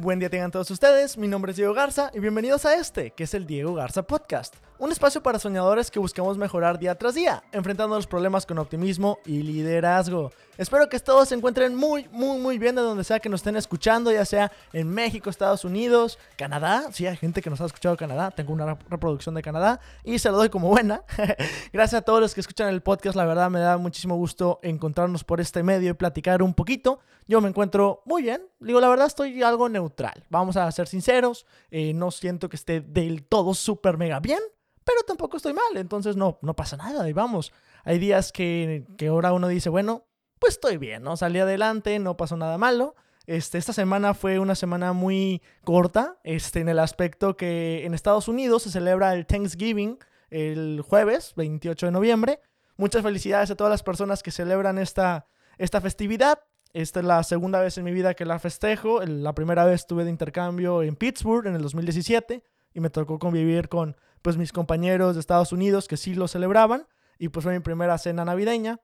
[0.00, 3.24] buen día tengan todos ustedes, mi nombre es Diego Garza y bienvenidos a este, que
[3.24, 7.42] es el Diego Garza Podcast, un espacio para soñadores que buscamos mejorar día tras día,
[7.52, 10.32] enfrentando los problemas con optimismo y liderazgo.
[10.58, 13.56] Espero que todos se encuentren muy, muy, muy bien de donde sea que nos estén
[13.56, 17.96] escuchando, ya sea en México, Estados Unidos, Canadá, sí, hay gente que nos ha escuchado
[17.96, 21.02] Canadá, tengo una reproducción de Canadá y se lo doy como buena.
[21.72, 25.24] Gracias a todos los que escuchan el podcast, la verdad me da muchísimo gusto encontrarnos
[25.24, 27.00] por este medio y platicar un poquito.
[27.28, 29.85] Yo me encuentro muy bien, digo, la verdad estoy algo neutral,
[30.30, 34.40] vamos a ser sinceros, eh, no siento que esté del todo súper mega bien,
[34.84, 37.52] pero tampoco estoy mal, entonces no, no pasa nada y vamos.
[37.84, 40.04] Hay días que, que ahora uno dice, bueno,
[40.38, 41.16] pues estoy bien, ¿no?
[41.16, 42.94] Salí adelante, no pasó nada malo.
[43.26, 48.28] Este, esta semana fue una semana muy corta, este, en el aspecto que en Estados
[48.28, 49.98] Unidos se celebra el Thanksgiving
[50.30, 52.40] el jueves 28 de noviembre.
[52.76, 55.26] Muchas felicidades a todas las personas que celebran esta,
[55.58, 56.40] esta festividad.
[56.76, 59.00] Esta es la segunda vez en mi vida que la festejo.
[59.02, 63.70] La primera vez estuve de intercambio en Pittsburgh en el 2017 y me tocó convivir
[63.70, 66.86] con pues mis compañeros de Estados Unidos que sí lo celebraban
[67.18, 68.78] y pues fue mi primera cena navideña,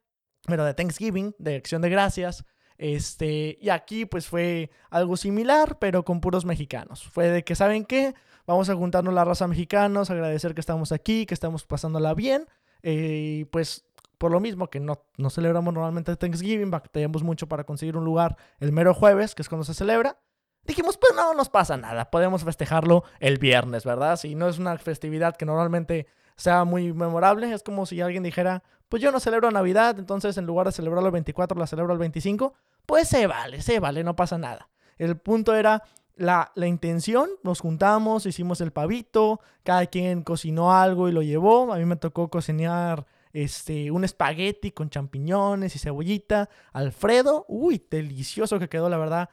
[0.47, 2.47] pero de Thanksgiving, de acción de gracias.
[2.79, 7.07] Este, y aquí pues fue algo similar, pero con puros mexicanos.
[7.07, 8.15] Fue de que, ¿saben qué?
[8.47, 12.47] Vamos a juntarnos la raza mexicanos, agradecer que estamos aquí, que estamos pasándola bien.
[12.83, 13.85] Eh, y pues
[14.23, 18.37] por lo mismo que no, no celebramos normalmente Thanksgiving, batallamos mucho para conseguir un lugar
[18.61, 20.17] el mero jueves, que es cuando se celebra.
[20.63, 24.17] Dijimos, pues no nos pasa nada, podemos festejarlo el viernes, ¿verdad?
[24.17, 26.07] Si no es una festividad que normalmente
[26.37, 30.47] sea muy memorable, es como si alguien dijera, pues yo no celebro Navidad, entonces en
[30.47, 32.55] lugar de celebrarlo el 24, la celebro el 25,
[32.87, 34.69] pues se vale, se vale, no pasa nada.
[34.99, 35.83] El punto era
[36.15, 41.73] la, la, intención, nos juntamos, hicimos el pavito, cada quien cocinó algo y lo llevó,
[41.73, 48.59] a mí me tocó cocinar este, un espagueti con champiñones y cebollita, Alfredo, uy, delicioso
[48.59, 49.31] que quedó la verdad,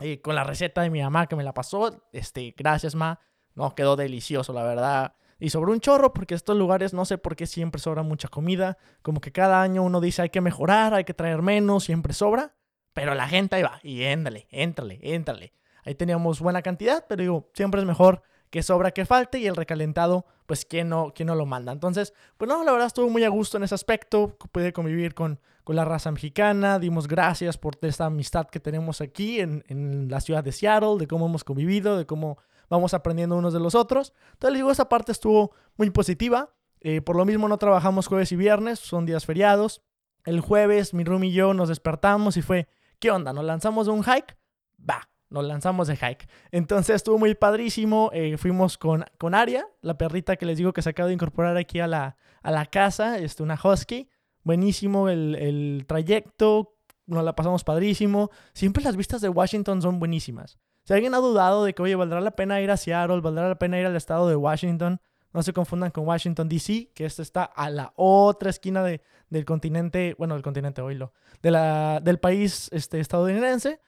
[0.00, 3.20] eh, con la receta de mi mamá que me la pasó, este, gracias ma,
[3.54, 5.14] no, quedó delicioso la verdad.
[5.38, 8.76] Y sobró un chorro porque estos lugares no sé por qué siempre sobra mucha comida.
[9.00, 12.54] Como que cada año uno dice hay que mejorar, hay que traer menos, siempre sobra.
[12.92, 15.54] Pero la gente ahí va y éndale, éntrale, éntrale.
[15.82, 19.56] Ahí teníamos buena cantidad, pero digo, siempre es mejor que sobra que falte y el
[19.56, 21.72] recalentado, pues quién no, quién no lo manda.
[21.72, 25.40] Entonces, pues no, la verdad estuvo muy a gusto en ese aspecto, pude convivir con,
[25.64, 30.20] con la raza mexicana, dimos gracias por esta amistad que tenemos aquí en, en la
[30.20, 32.38] ciudad de Seattle, de cómo hemos convivido, de cómo
[32.68, 34.14] vamos aprendiendo unos de los otros.
[34.32, 36.50] Entonces, digo, esa parte estuvo muy positiva.
[36.80, 39.82] Eh, por lo mismo no trabajamos jueves y viernes, son días feriados.
[40.24, 42.68] El jueves mi room y yo nos despertamos y fue,
[42.98, 43.32] ¿qué onda?
[43.32, 44.36] ¿Nos lanzamos de un hike?
[44.88, 46.28] Va, nos lanzamos de hike.
[46.50, 48.10] Entonces estuvo muy padrísimo.
[48.12, 51.56] Eh, fuimos con, con Aria, la perrita que les digo que se acaba de incorporar
[51.56, 54.08] aquí a la, a la casa, este, una husky.
[54.42, 56.74] Buenísimo el, el trayecto,
[57.06, 58.30] nos la pasamos padrísimo.
[58.52, 60.58] Siempre las vistas de Washington son buenísimas.
[60.84, 63.58] Si alguien ha dudado de que, oye, valdrá la pena ir a Seattle, valdrá la
[63.58, 65.00] pena ir al estado de Washington,
[65.32, 69.44] no se confundan con Washington, D.C., que esto está a la otra esquina de, del
[69.44, 71.12] continente, bueno, del continente, oílo,
[71.42, 73.80] de la, del país este, estadounidense.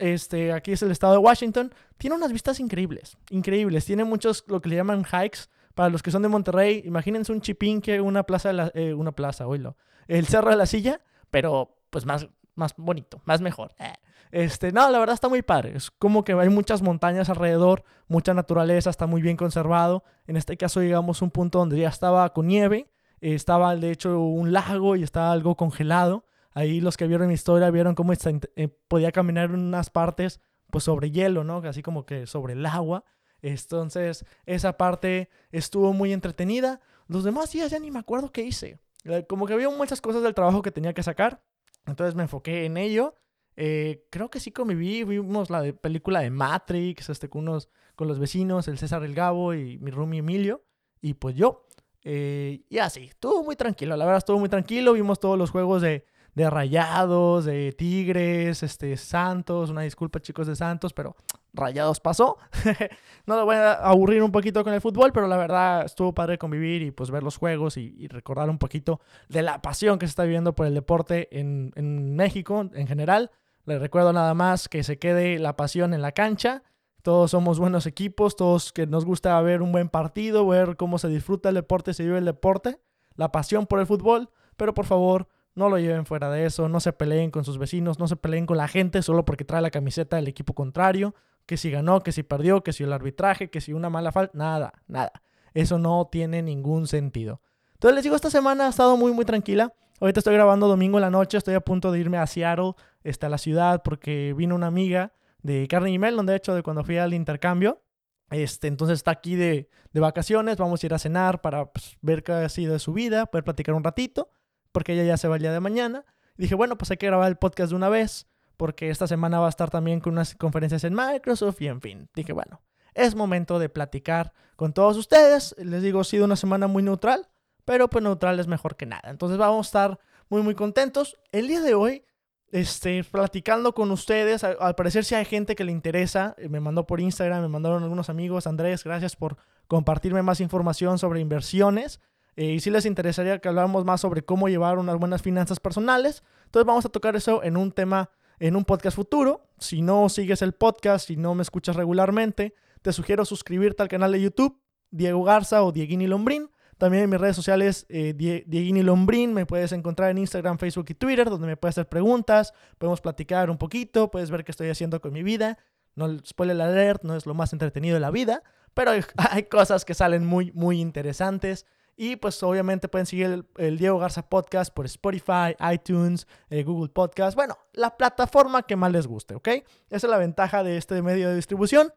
[0.00, 1.72] Este, aquí es el estado de Washington.
[1.98, 3.84] Tiene unas vistas increíbles, increíbles.
[3.84, 5.40] Tiene muchos, lo que le llaman hikes.
[5.74, 9.46] Para los que son de Monterrey, imagínense un chipinque, una plaza, de eh, una plaza,
[9.46, 9.76] oílo.
[10.08, 11.00] El Cerro de la Silla,
[11.30, 13.72] pero pues más, más bonito, más mejor.
[13.78, 13.92] Eh.
[14.32, 15.76] Este, no, la verdad está muy padre.
[15.76, 20.02] Es como que hay muchas montañas alrededor, mucha naturaleza, está muy bien conservado.
[20.26, 22.88] En este caso llegamos a un punto donde ya estaba con nieve,
[23.20, 26.24] estaba de hecho un lago y estaba algo congelado.
[26.52, 30.40] Ahí los que vieron mi historia vieron cómo eh, podía caminar unas partes
[30.70, 31.58] pues sobre hielo, ¿no?
[31.58, 33.04] Así como que sobre el agua.
[33.42, 36.80] Entonces, esa parte estuvo muy entretenida.
[37.08, 38.78] Los demás días ya ni me acuerdo qué hice.
[39.04, 41.42] Eh, como que había muchas cosas del trabajo que tenía que sacar.
[41.86, 43.14] Entonces me enfoqué en ello.
[43.56, 48.18] Eh, creo que sí conviví, vimos la película de Matrix, este, con, unos, con los
[48.18, 50.64] vecinos, el César el Gabo y mi roomie Emilio,
[51.02, 51.66] y pues yo.
[52.02, 55.82] Eh, y así, estuvo muy tranquilo, la verdad estuvo muy tranquilo, vimos todos los juegos
[55.82, 61.16] de, de Rayados, de Tigres, este, Santos, una disculpa chicos de Santos, pero
[61.52, 62.38] Rayados pasó.
[63.26, 66.38] no lo voy a aburrir un poquito con el fútbol, pero la verdad estuvo padre
[66.38, 70.10] convivir y pues ver los juegos y, recordar un poquito de la pasión que se
[70.10, 73.30] está viviendo por el deporte en, en México en general.
[73.64, 76.62] Les recuerdo nada más que se quede la pasión en la cancha.
[77.02, 81.08] Todos somos buenos equipos, todos que nos gusta ver un buen partido, ver cómo se
[81.08, 82.78] disfruta el deporte, se vive el deporte,
[83.14, 85.28] la pasión por el fútbol, pero por favor
[85.60, 88.46] no lo lleven fuera de eso, no se peleen con sus vecinos, no se peleen
[88.46, 91.14] con la gente solo porque trae la camiseta del equipo contrario,
[91.44, 94.36] que si ganó, que si perdió, que si el arbitraje, que si una mala falta,
[94.36, 95.12] nada, nada.
[95.52, 97.42] Eso no tiene ningún sentido.
[97.74, 99.74] Entonces les digo, esta semana ha estado muy, muy tranquila.
[100.00, 102.72] Ahorita estoy grabando domingo en la noche, estoy a punto de irme a Seattle,
[103.04, 105.12] está la ciudad, porque vino una amiga
[105.42, 107.82] de Carnegie Mellon, de hecho, de cuando fui al intercambio.
[108.30, 112.22] Este, entonces está aquí de, de vacaciones, vamos a ir a cenar para pues, ver
[112.22, 114.30] qué ha sido de su vida, poder platicar un ratito,
[114.72, 116.04] porque ella ya se va el día de mañana.
[116.36, 118.26] Dije, bueno, pues hay que grabar el podcast de una vez,
[118.56, 122.08] porque esta semana va a estar también con unas conferencias en Microsoft y en fin.
[122.14, 122.62] Dije, bueno,
[122.94, 125.54] es momento de platicar con todos ustedes.
[125.58, 127.28] Les digo, ha sido una semana muy neutral,
[127.64, 129.10] pero pues neutral es mejor que nada.
[129.10, 131.18] Entonces vamos a estar muy, muy contentos.
[131.32, 132.04] El día de hoy
[132.52, 134.44] este, platicando con ustedes.
[134.44, 136.34] Al, parecer si hay gente que le interesa.
[136.38, 138.46] Eh, me mandó por Instagram, me mandaron algunos amigos.
[138.46, 139.36] Andrés, gracias por
[139.66, 142.00] compartirme más información sobre inversiones.
[142.40, 146.22] Eh, y si les interesaría que habláramos más sobre cómo llevar unas buenas finanzas personales.
[146.46, 148.08] Entonces vamos a tocar eso en un tema,
[148.38, 149.42] en un podcast futuro.
[149.58, 154.12] Si no sigues el podcast, si no me escuchas regularmente, te sugiero suscribirte al canal
[154.12, 154.58] de YouTube,
[154.90, 156.48] Diego Garza o Dieguini Lombrín.
[156.78, 160.94] También en mis redes sociales, eh, Dieguini Lombrín, me puedes encontrar en Instagram, Facebook y
[160.94, 165.02] Twitter, donde me puedes hacer preguntas, podemos platicar un poquito, puedes ver qué estoy haciendo
[165.02, 165.58] con mi vida.
[165.94, 169.92] No, spoiler alert, no es lo más entretenido de la vida, pero hay, cosas que
[169.92, 171.66] salen muy, muy interesantes.
[172.02, 177.36] Y pues obviamente pueden seguir el, Diego Garza Podcast por Spotify, iTunes, eh, Google Podcast.
[177.36, 179.48] Bueno, la plataforma que más les guste, ¿ok?
[179.48, 181.92] Esa es la ventaja de este medio de distribución.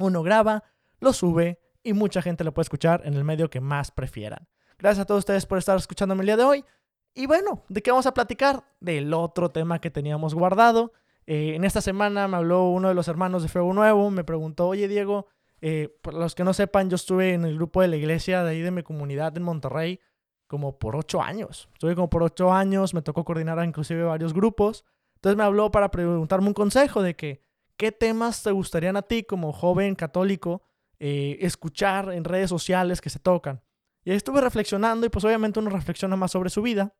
[0.00, 0.64] Uno graba,
[0.98, 4.48] lo sube, y mucha gente lo puede escuchar en el medio que más prefieran.
[4.76, 6.64] Gracias a todos ustedes por estar escuchándome el día de hoy.
[7.14, 8.64] Y bueno, ¿de qué vamos a platicar?
[8.80, 10.94] Del otro tema que teníamos guardado.
[11.26, 14.66] Eh, en esta semana me habló uno de los hermanos de Fuego Nuevo, me preguntó,
[14.66, 15.28] oye Diego,
[15.66, 18.50] eh, por los que no sepan, yo estuve en el grupo de la iglesia de
[18.50, 20.00] ahí de mi comunidad en Monterrey
[20.46, 21.68] como por ocho años.
[21.72, 24.84] Estuve como por ocho años, me tocó coordinar inclusive varios grupos.
[25.14, 27.42] Entonces me habló para preguntarme un consejo de que,
[27.78, 30.62] ¿qué temas te gustarían a ti como joven católico
[31.00, 33.62] eh, escuchar en redes sociales que se tocan.
[34.04, 36.94] Y ahí estuve reflexionando y pues obviamente uno reflexiona más sobre su vida.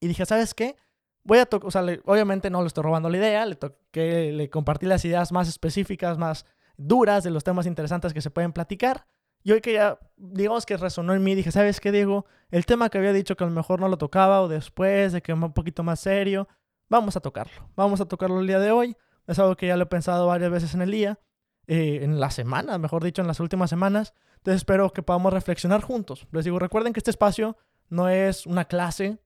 [0.00, 0.76] Y dije, ¿sabes qué?
[1.22, 4.50] Voy a tocar, o sea, obviamente no le estoy robando la idea, le, toqué, le
[4.50, 6.44] compartí las ideas más específicas, más
[6.80, 9.06] duras de los temas interesantes que se pueden platicar.
[9.42, 12.26] Y hoy que ya, digamos que resonó en mí, dije, ¿sabes qué, Diego?
[12.50, 15.22] El tema que había dicho que a lo mejor no lo tocaba o después, de
[15.22, 16.48] que un poquito más serio,
[16.88, 17.70] vamos a tocarlo.
[17.76, 18.96] Vamos a tocarlo el día de hoy.
[19.26, 21.18] Es algo que ya lo he pensado varias veces en el día.
[21.66, 24.14] Eh, en la semana, mejor dicho, en las últimas semanas.
[24.38, 26.26] Entonces espero que podamos reflexionar juntos.
[26.32, 27.56] Les digo, recuerden que este espacio
[27.88, 29.18] no es una clase,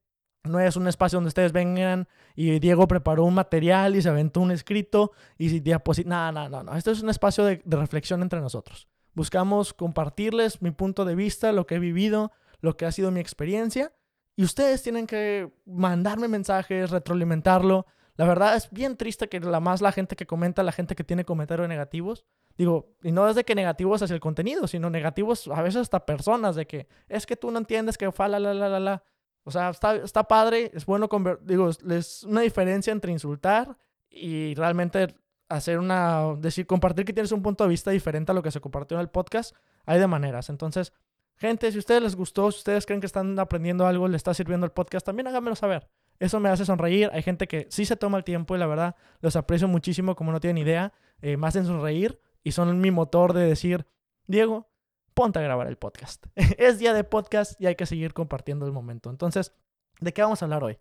[0.44, 4.40] no es un espacio donde ustedes vengan y Diego preparó un material y se aventó
[4.40, 6.32] un escrito y diapositivas.
[6.32, 6.76] No, no, no, no.
[6.76, 8.88] Este es un espacio de, de reflexión entre nosotros.
[9.14, 13.20] Buscamos compartirles mi punto de vista, lo que he vivido, lo que ha sido mi
[13.20, 13.92] experiencia.
[14.36, 17.86] Y ustedes tienen que mandarme mensajes, retroalimentarlo.
[18.16, 21.04] La verdad es bien triste que la más la gente que comenta, la gente que
[21.04, 22.24] tiene comentarios negativos,
[22.56, 26.06] digo, y no es de que negativos hacia el contenido, sino negativos a veces hasta
[26.06, 29.04] personas, de que es que tú no entiendes que fa la la la la la.
[29.44, 31.08] O sea, está, está padre, es bueno,
[31.42, 33.76] digo, es una diferencia entre insultar
[34.08, 35.14] y realmente
[35.48, 38.60] hacer una, decir, compartir que tienes un punto de vista diferente a lo que se
[38.60, 39.54] compartió en el podcast,
[39.84, 40.48] hay de maneras.
[40.48, 40.92] Entonces,
[41.36, 44.32] gente, si a ustedes les gustó, si ustedes creen que están aprendiendo algo, les está
[44.32, 45.88] sirviendo el podcast, también háganmelo saber.
[46.18, 47.10] Eso me hace sonreír.
[47.12, 50.32] Hay gente que sí se toma el tiempo y la verdad los aprecio muchísimo, como
[50.32, 50.92] no tienen idea.
[51.20, 53.86] Eh, me hacen sonreír y son mi motor de decir,
[54.26, 54.68] Diego,
[55.14, 56.26] ponte a grabar el podcast.
[56.58, 59.10] es día de podcast y hay que seguir compartiendo el momento.
[59.10, 59.52] Entonces,
[60.00, 60.78] ¿de qué vamos a hablar hoy?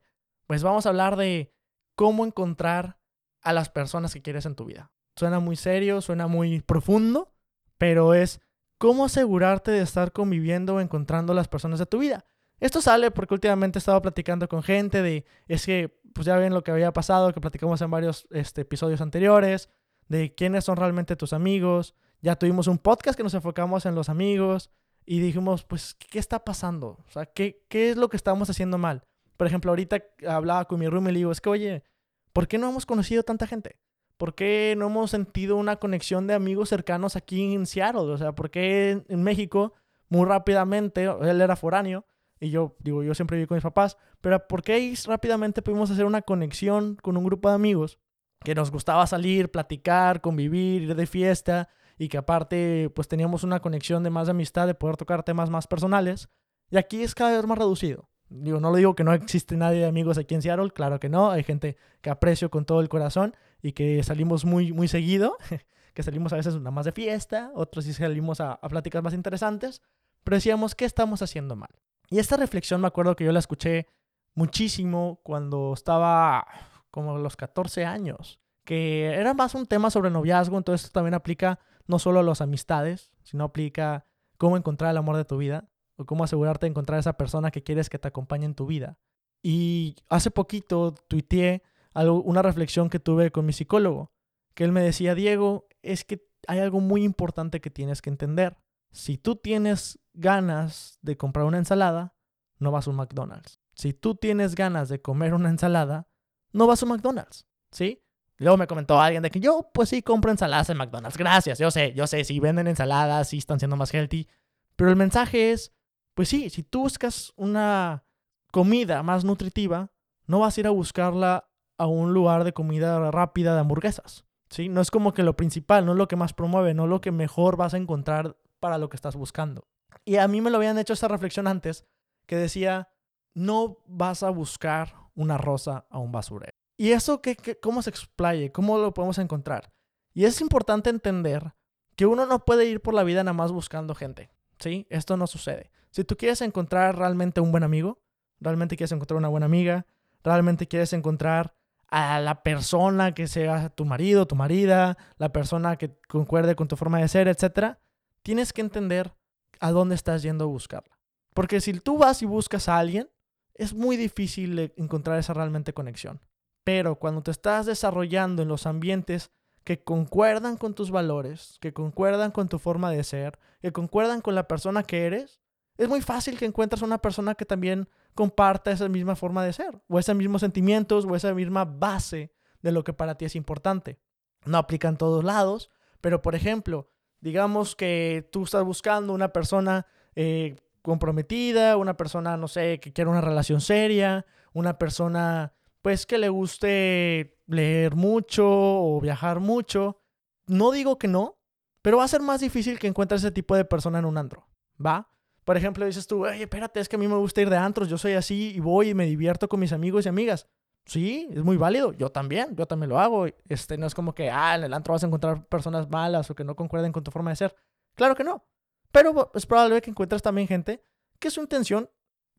[0.47, 1.53] Pues vamos a hablar de
[1.95, 2.97] cómo encontrar
[3.41, 4.91] a las personas que quieres en tu vida.
[5.15, 7.33] Suena muy serio, suena muy profundo,
[7.77, 8.41] pero es
[8.77, 12.25] cómo asegurarte de estar conviviendo o encontrando a las personas de tu vida.
[12.59, 16.53] Esto sale porque últimamente he estado platicando con gente de, es que, pues ya ven
[16.53, 19.69] lo que había pasado, que platicamos en varios este, episodios anteriores,
[20.07, 21.95] de quiénes son realmente tus amigos.
[22.23, 24.71] Ya tuvimos un podcast que nos enfocamos en los amigos
[25.05, 27.03] y dijimos, pues, ¿qué está pasando?
[27.05, 29.03] O sea, ¿qué, qué es lo que estamos haciendo mal?
[29.35, 31.83] Por ejemplo, ahorita hablaba con mi room y le digo, es que, oye,
[32.31, 33.77] ¿por qué no hemos conocido tanta gente?
[34.15, 38.03] ¿Por qué no hemos sentido una conexión de amigos cercanos aquí en Seattle?
[38.03, 39.73] O sea, ¿por qué en México,
[40.07, 42.05] muy rápidamente, él era foráneo,
[42.39, 46.05] y yo, digo, yo siempre viví con mis papás, pero ¿por qué rápidamente pudimos hacer
[46.05, 47.99] una conexión con un grupo de amigos
[48.45, 53.59] que nos gustaba salir, platicar, convivir, ir de fiesta y que aparte pues teníamos una
[53.59, 56.29] conexión de más amistad, de poder tocar temas más personales?
[56.69, 58.09] Y aquí es cada vez más reducido.
[58.29, 61.09] Digo, no lo digo que no existe nadie de amigos aquí en Seattle, claro que
[61.09, 65.37] no, hay gente que aprecio con todo el corazón y que salimos muy, muy seguido,
[65.93, 69.13] que salimos a veces nada más de fiesta, otros sí salimos a, a pláticas más
[69.13, 69.81] interesantes,
[70.23, 71.69] pero decíamos, ¿qué estamos haciendo mal?
[72.09, 73.87] Y esta reflexión me acuerdo que yo la escuché
[74.33, 76.47] muchísimo cuando estaba
[76.89, 81.13] como a los 14 años, que era más un tema sobre noviazgo, entonces esto también
[81.13, 84.05] aplica no solo a las amistades, sino aplica
[84.37, 87.51] cómo encontrar el amor de tu vida o cómo asegurarte de encontrar a esa persona
[87.51, 88.97] que quieres que te acompañe en tu vida.
[89.41, 91.63] Y hace poquito tuiteé
[91.93, 94.11] algo, una reflexión que tuve con mi psicólogo,
[94.53, 98.57] que él me decía, Diego, es que hay algo muy importante que tienes que entender.
[98.91, 102.15] Si tú tienes ganas de comprar una ensalada,
[102.59, 103.59] no vas a un McDonald's.
[103.75, 106.07] Si tú tienes ganas de comer una ensalada,
[106.51, 108.03] no vas a un McDonald's, ¿sí?
[108.37, 111.17] Luego me comentó alguien de que yo, pues sí, compro ensaladas en McDonald's.
[111.17, 114.27] Gracias, yo sé, yo sé, si venden ensaladas, sí están siendo más healthy.
[114.75, 115.71] Pero el mensaje es,
[116.13, 118.03] pues sí, si tú buscas una
[118.51, 119.91] comida más nutritiva,
[120.25, 124.25] no vas a ir a buscarla a un lugar de comida rápida de hamburguesas.
[124.49, 124.69] ¿sí?
[124.69, 127.01] No es como que lo principal, no es lo que más promueve, no es lo
[127.01, 129.67] que mejor vas a encontrar para lo que estás buscando.
[130.05, 131.85] Y a mí me lo habían hecho esa reflexión antes,
[132.25, 132.89] que decía,
[133.33, 136.53] no vas a buscar una rosa a un basurero.
[136.77, 138.51] ¿Y eso qué, cómo se explaye?
[138.51, 139.71] ¿Cómo lo podemos encontrar?
[140.13, 141.53] Y es importante entender
[141.95, 144.29] que uno no puede ir por la vida nada más buscando gente.
[144.59, 144.87] ¿Sí?
[144.89, 145.71] Esto no sucede.
[145.91, 148.01] Si tú quieres encontrar realmente un buen amigo,
[148.39, 149.85] realmente quieres encontrar una buena amiga,
[150.23, 151.53] realmente quieres encontrar
[151.87, 156.75] a la persona que sea tu marido, tu marida, la persona que concuerde con tu
[156.75, 157.77] forma de ser, etc.,
[158.23, 159.13] tienes que entender
[159.59, 160.97] a dónde estás yendo a buscarla.
[161.33, 163.09] Porque si tú vas y buscas a alguien,
[163.53, 166.19] es muy difícil encontrar esa realmente conexión.
[166.63, 169.31] Pero cuando te estás desarrollando en los ambientes
[169.63, 174.35] que concuerdan con tus valores, que concuerdan con tu forma de ser, que concuerdan con
[174.35, 175.41] la persona que eres,
[175.77, 179.81] es muy fácil que encuentres una persona que también comparta esa misma forma de ser,
[179.87, 183.99] o esos mismos sentimientos, o esa misma base de lo que para ti es importante.
[184.45, 186.89] No aplica en todos lados, pero por ejemplo,
[187.21, 193.09] digamos que tú estás buscando una persona eh, comprometida, una persona, no sé, que quiera
[193.09, 200.01] una relación seria, una persona, pues, que le guste leer mucho o viajar mucho.
[200.47, 201.37] No digo que no,
[201.83, 204.47] pero va a ser más difícil que encuentres ese tipo de persona en un andro,
[204.83, 205.09] ¿va?
[205.43, 207.89] Por ejemplo, dices tú, oye, espérate, es que a mí me gusta ir de antros,
[207.89, 210.47] yo soy así y voy y me divierto con mis amigos y amigas.
[210.85, 211.91] Sí, es muy válido.
[211.93, 213.27] Yo también, yo también lo hago.
[213.47, 216.35] Este, no es como que, ah, en el antro vas a encontrar personas malas o
[216.35, 217.55] que no concuerden con tu forma de ser.
[217.95, 218.45] Claro que no.
[218.91, 220.83] Pero es probable que encuentres también gente
[221.19, 221.89] que su intención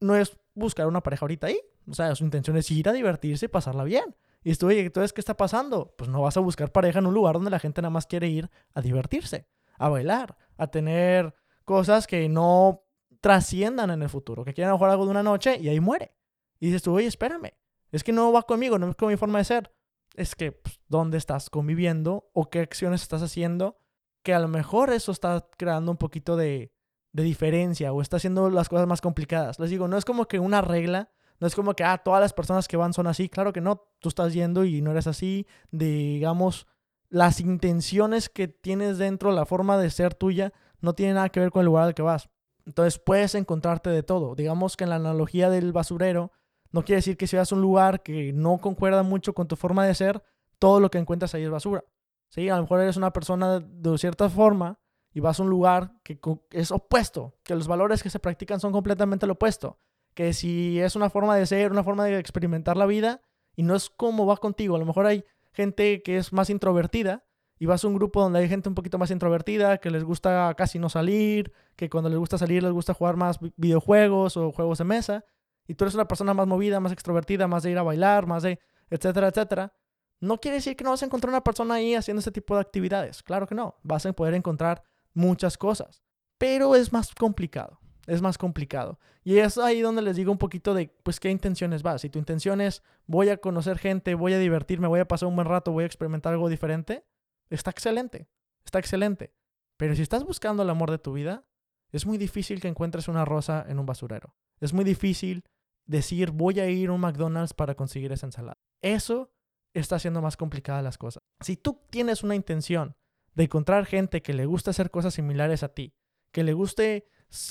[0.00, 1.60] no es buscar una pareja ahorita ahí.
[1.88, 4.16] O sea, su intención es ir a divertirse y pasarla bien.
[4.42, 5.94] Y tú, oye, entonces, ¿qué está pasando?
[5.96, 8.28] Pues no vas a buscar pareja en un lugar donde la gente nada más quiere
[8.28, 9.46] ir a divertirse,
[9.78, 12.82] a bailar, a tener cosas que no
[13.20, 16.14] trasciendan en el futuro, que quieran jugar algo de una noche y ahí muere.
[16.60, 17.52] Y dices tú, oye, espérame,
[17.90, 19.72] es que no va conmigo, no es con mi forma de ser.
[20.14, 23.78] Es que, pues, ¿dónde estás conviviendo o qué acciones estás haciendo?
[24.22, 26.74] Que a lo mejor eso está creando un poquito de,
[27.12, 29.58] de diferencia o está haciendo las cosas más complicadas.
[29.58, 31.12] Les digo, no es como que una regla,
[31.44, 33.28] no es como que, ah, todas las personas que van son así.
[33.28, 35.46] Claro que no, tú estás yendo y no eres así.
[35.70, 36.66] Digamos,
[37.10, 41.50] las intenciones que tienes dentro, la forma de ser tuya, no tiene nada que ver
[41.50, 42.30] con el lugar al que vas.
[42.64, 44.34] Entonces puedes encontrarte de todo.
[44.34, 46.32] Digamos que en la analogía del basurero,
[46.72, 49.56] no quiere decir que si vas a un lugar que no concuerda mucho con tu
[49.56, 50.22] forma de ser,
[50.58, 51.84] todo lo que encuentras ahí es basura.
[52.30, 52.48] ¿Sí?
[52.48, 54.80] A lo mejor eres una persona de cierta forma
[55.12, 56.18] y vas a un lugar que
[56.52, 59.78] es opuesto, que los valores que se practican son completamente lo opuesto.
[60.14, 63.20] Que si es una forma de ser, una forma de experimentar la vida
[63.56, 67.24] y no es como va contigo, a lo mejor hay gente que es más introvertida
[67.58, 70.54] y vas a un grupo donde hay gente un poquito más introvertida, que les gusta
[70.56, 74.78] casi no salir, que cuando les gusta salir les gusta jugar más videojuegos o juegos
[74.78, 75.24] de mesa,
[75.66, 78.42] y tú eres una persona más movida, más extrovertida, más de ir a bailar, más
[78.42, 78.58] de
[78.90, 79.72] etcétera, etcétera,
[80.20, 82.60] no quiere decir que no vas a encontrar una persona ahí haciendo ese tipo de
[82.60, 83.22] actividades.
[83.22, 86.02] Claro que no, vas a poder encontrar muchas cosas,
[86.38, 87.80] pero es más complicado.
[88.06, 88.98] Es más complicado.
[89.22, 92.02] Y es ahí donde les digo un poquito de, pues, qué intenciones vas.
[92.02, 95.36] Si tu intención es, voy a conocer gente, voy a divertirme, voy a pasar un
[95.36, 97.04] buen rato, voy a experimentar algo diferente,
[97.48, 98.28] está excelente,
[98.64, 99.32] está excelente.
[99.76, 101.44] Pero si estás buscando el amor de tu vida,
[101.90, 104.34] es muy difícil que encuentres una rosa en un basurero.
[104.60, 105.44] Es muy difícil
[105.86, 108.58] decir voy a ir a un McDonald's para conseguir esa ensalada.
[108.82, 109.32] Eso
[109.72, 111.22] está haciendo más complicadas las cosas.
[111.40, 112.96] Si tú tienes una intención
[113.34, 115.94] de encontrar gente que le guste hacer cosas similares a ti,
[116.32, 117.08] que le guste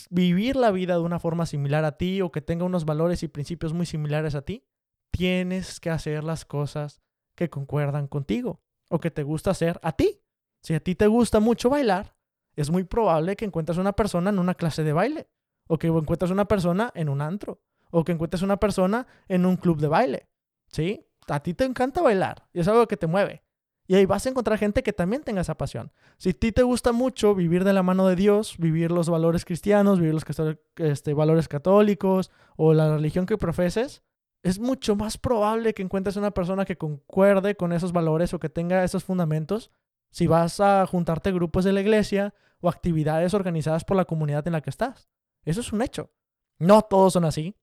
[0.10, 3.28] vivir la vida de una forma similar a ti o que tenga unos valores y
[3.28, 4.66] principios muy similares a ti,
[5.12, 7.02] tienes que hacer las cosas
[7.36, 10.22] que concuerdan contigo o que te gusta hacer a ti.
[10.62, 12.16] Si a ti te gusta mucho bailar,
[12.56, 15.28] es muy probable que encuentres una persona en una clase de baile,
[15.68, 17.62] o que encuentres una persona en un antro,
[17.92, 20.30] o que encuentres una persona en un club de baile.
[20.68, 21.06] ¿Sí?
[21.28, 23.44] A ti te encanta bailar y es algo que te mueve.
[23.86, 25.92] Y ahí vas a encontrar gente que también tenga esa pasión.
[26.18, 29.44] Si a ti te gusta mucho vivir de la mano de Dios, vivir los valores
[29.44, 30.26] cristianos, vivir los
[30.78, 34.02] este, valores católicos o la religión que profeses,
[34.42, 38.50] es mucho más probable que encuentres una persona que concuerde con esos valores o que
[38.50, 39.72] tenga esos fundamentos
[40.12, 44.54] si vas a juntarte grupos de la iglesia o actividades organizadas por la comunidad en
[44.54, 45.10] la que estás.
[45.44, 46.12] Eso es un hecho.
[46.60, 47.56] No todos son así.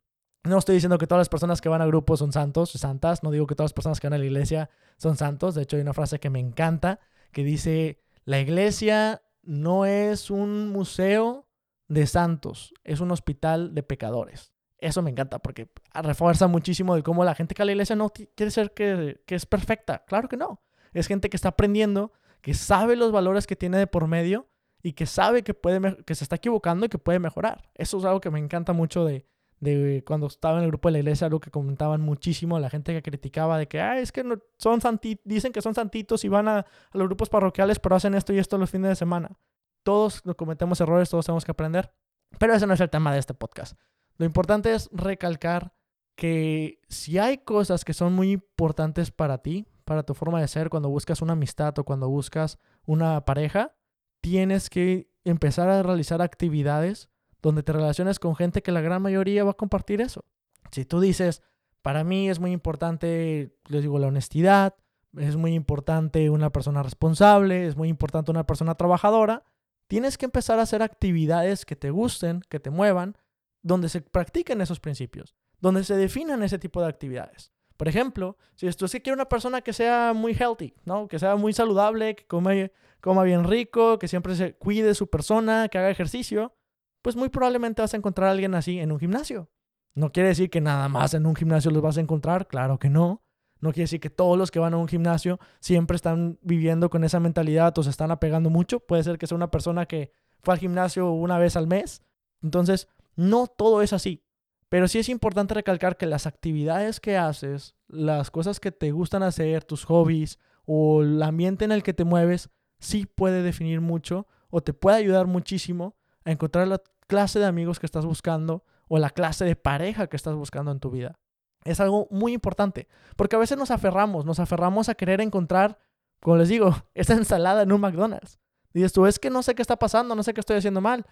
[0.44, 3.23] No estoy diciendo que todas las personas que van a grupos son santos, santas.
[3.23, 5.54] No digo que todas las personas que van a la iglesia son santos.
[5.54, 6.99] De hecho, hay una frase que me encanta
[7.30, 11.47] que dice, la iglesia no es un museo
[11.88, 14.52] de santos, es un hospital de pecadores.
[14.78, 18.11] Eso me encanta porque refuerza muchísimo de cómo la gente que a la iglesia no
[18.11, 20.04] quiere ser que, que es perfecta.
[20.06, 20.62] Claro que no.
[20.94, 24.49] Es gente que está aprendiendo, que sabe los valores que tiene de por medio
[24.82, 27.70] y que sabe que, puede, que se está equivocando y que puede mejorar.
[27.75, 29.26] Eso es algo que me encanta mucho de,
[29.61, 32.93] de cuando estaba en el grupo de la iglesia, algo que comentaban muchísimo, la gente
[32.95, 36.29] que criticaba de que, ah, es que no, son santitos, dicen que son santitos y
[36.29, 39.38] van a, a, los grupos parroquiales, pero hacen esto y esto los fines de semana.
[39.83, 41.93] Todos cometemos errores, todos tenemos que aprender,
[42.38, 43.79] pero ese no es el tema de este podcast.
[44.17, 45.75] Lo importante es recalcar
[46.17, 50.71] que si hay cosas que son muy importantes para ti, para tu forma de ser,
[50.71, 53.75] cuando buscas una amistad o cuando buscas una pareja,
[54.21, 57.11] tienes que empezar a realizar actividades
[57.42, 60.25] donde te relaciones con gente que la gran mayoría va a compartir eso.
[60.70, 61.42] Si tú dices,
[61.82, 64.75] para mí es muy importante, les digo, la honestidad,
[65.16, 69.44] es muy importante una persona responsable, es muy importante una persona trabajadora,
[69.88, 73.16] tienes que empezar a hacer actividades que te gusten, que te muevan,
[73.62, 77.52] donde se practiquen esos principios, donde se definan ese tipo de actividades.
[77.76, 81.09] Por ejemplo, si esto es que quiere una persona que sea muy healthy, ¿no?
[81.09, 85.78] Que sea muy saludable, que coma bien rico, que siempre se cuide su persona, que
[85.78, 86.54] haga ejercicio,
[87.02, 89.50] pues muy probablemente vas a encontrar a alguien así en un gimnasio.
[89.95, 92.90] No quiere decir que nada más en un gimnasio los vas a encontrar, claro que
[92.90, 93.23] no.
[93.61, 97.04] No quiere decir que todos los que van a un gimnasio siempre están viviendo con
[97.04, 98.80] esa mentalidad o se están apegando mucho.
[98.80, 102.02] Puede ser que sea una persona que fue al gimnasio una vez al mes.
[102.42, 104.25] Entonces, no todo es así.
[104.71, 109.23] Pero sí es importante recalcar que las actividades que haces, las cosas que te gustan
[109.23, 114.26] hacer, tus hobbies o el ambiente en el que te mueves, sí puede definir mucho
[114.49, 118.99] o te puede ayudar muchísimo a encontrar la clase de amigos que estás buscando o
[118.99, 121.19] la clase de pareja que estás buscando en tu vida.
[121.65, 125.79] Es algo muy importante, porque a veces nos aferramos, nos aferramos a querer encontrar,
[126.21, 128.41] como les digo, esa ensalada en un McDonald's.
[128.73, 131.04] Dices tú, es que no sé qué está pasando, no sé qué estoy haciendo mal,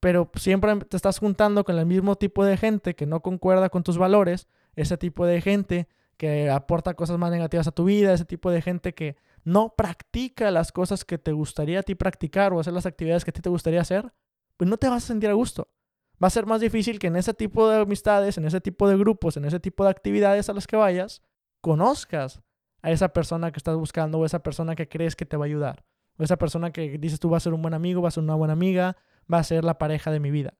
[0.00, 3.82] pero siempre te estás juntando con el mismo tipo de gente que no concuerda con
[3.82, 8.24] tus valores, ese tipo de gente que aporta cosas más negativas a tu vida, ese
[8.24, 12.60] tipo de gente que no practica las cosas que te gustaría a ti practicar o
[12.60, 14.12] hacer las actividades que a ti te gustaría hacer,
[14.56, 15.68] pues no te vas a sentir a gusto.
[16.22, 18.96] Va a ser más difícil que en ese tipo de amistades, en ese tipo de
[18.96, 21.22] grupos, en ese tipo de actividades a las que vayas,
[21.60, 22.40] conozcas
[22.82, 25.46] a esa persona que estás buscando o esa persona que crees que te va a
[25.46, 25.84] ayudar.
[26.18, 28.22] O esa persona que dices tú va a ser un buen amigo, va a ser
[28.22, 28.96] una buena amiga,
[29.32, 30.54] va a ser la pareja de mi vida.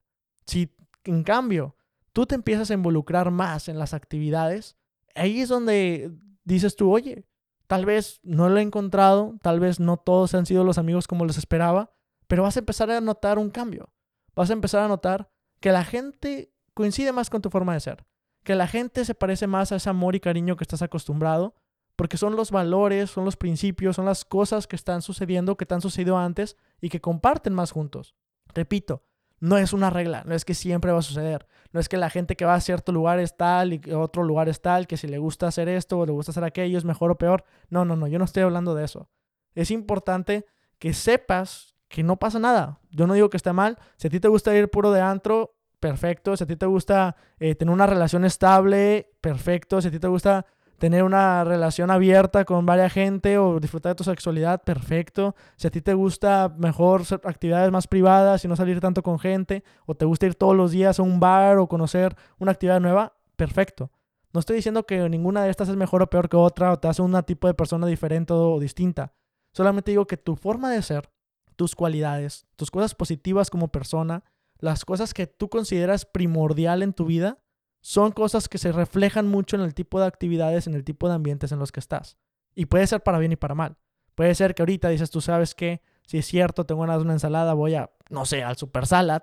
[0.45, 1.77] Si en cambio
[2.13, 4.77] tú te empiezas a involucrar más en las actividades,
[5.15, 6.11] ahí es donde
[6.45, 7.25] dices tú, oye,
[7.67, 11.25] tal vez no lo he encontrado, tal vez no todos han sido los amigos como
[11.25, 11.93] les esperaba,
[12.27, 13.91] pero vas a empezar a notar un cambio.
[14.35, 18.07] Vas a empezar a notar que la gente coincide más con tu forma de ser,
[18.45, 21.55] que la gente se parece más a ese amor y cariño que estás acostumbrado,
[21.97, 25.75] porque son los valores, son los principios, son las cosas que están sucediendo, que te
[25.75, 28.15] han sucedido antes y que comparten más juntos.
[28.55, 29.03] Repito,
[29.41, 32.11] no es una regla, no es que siempre va a suceder, no es que la
[32.11, 35.09] gente que va a cierto lugar es tal y otro lugar es tal, que si
[35.09, 37.45] le gusta hacer esto o le gusta hacer aquello es mejor o peor.
[37.69, 39.09] No, no, no, yo no estoy hablando de eso.
[39.55, 40.47] Es importante
[40.79, 42.81] que sepas que no pasa nada.
[42.91, 43.79] Yo no digo que esté mal.
[43.97, 46.37] Si a ti te gusta ir puro de antro, perfecto.
[46.37, 49.81] Si a ti te gusta eh, tener una relación estable, perfecto.
[49.81, 50.47] Si a ti te gusta
[50.79, 55.35] tener una relación abierta con varias gente o disfrutar de tu sexualidad, perfecto.
[55.57, 59.65] Si a ti te gusta mejor actividades más privadas y no salir tanto con gente,
[59.87, 63.15] o te gusta ir todos los días a un bar o conocer una actividad nueva,
[63.37, 63.91] perfecto.
[64.33, 66.89] No estoy diciendo que ninguna de estas es mejor o peor que otra o te
[66.89, 69.15] hace un tipo de persona diferente o distinta.
[69.53, 71.09] Solamente digo que tu forma de ser
[71.57, 74.25] tus cualidades, tus cosas positivas como persona,
[74.59, 77.39] las cosas que tú consideras primordial en tu vida,
[77.81, 81.15] son cosas que se reflejan mucho en el tipo de actividades, en el tipo de
[81.15, 82.17] ambientes en los que estás.
[82.55, 83.77] Y puede ser para bien y para mal.
[84.15, 87.55] Puede ser que ahorita dices, tú sabes que, si es cierto, tengo una, una ensalada,
[87.55, 89.23] voy a, no sé, al Super Salad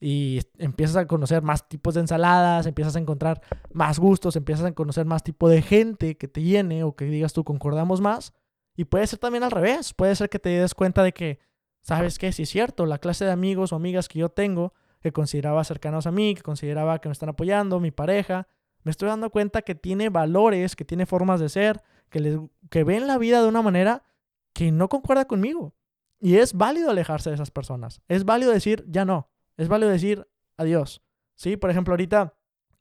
[0.00, 3.40] y empiezas a conocer más tipos de ensaladas, empiezas a encontrar
[3.72, 7.32] más gustos, empiezas a conocer más tipo de gente que te llene o que digas
[7.32, 8.34] tú concordamos más.
[8.76, 11.38] Y puede ser también al revés, puede ser que te des cuenta de que
[11.82, 12.32] ¿sabes qué?
[12.32, 16.06] Si es cierto, la clase de amigos o amigas que yo tengo, que consideraba cercanos
[16.06, 18.48] a mí, que consideraba que me están apoyando, mi pareja,
[18.84, 22.38] me estoy dando cuenta que tiene valores, que tiene formas de ser, que, les,
[22.70, 24.04] que ven la vida de una manera
[24.52, 25.74] que no concuerda conmigo.
[26.20, 28.00] Y es válido alejarse de esas personas.
[28.08, 29.28] Es válido decir, ya no.
[29.56, 31.02] Es válido decir, adiós.
[31.34, 32.34] Sí, por ejemplo, ahorita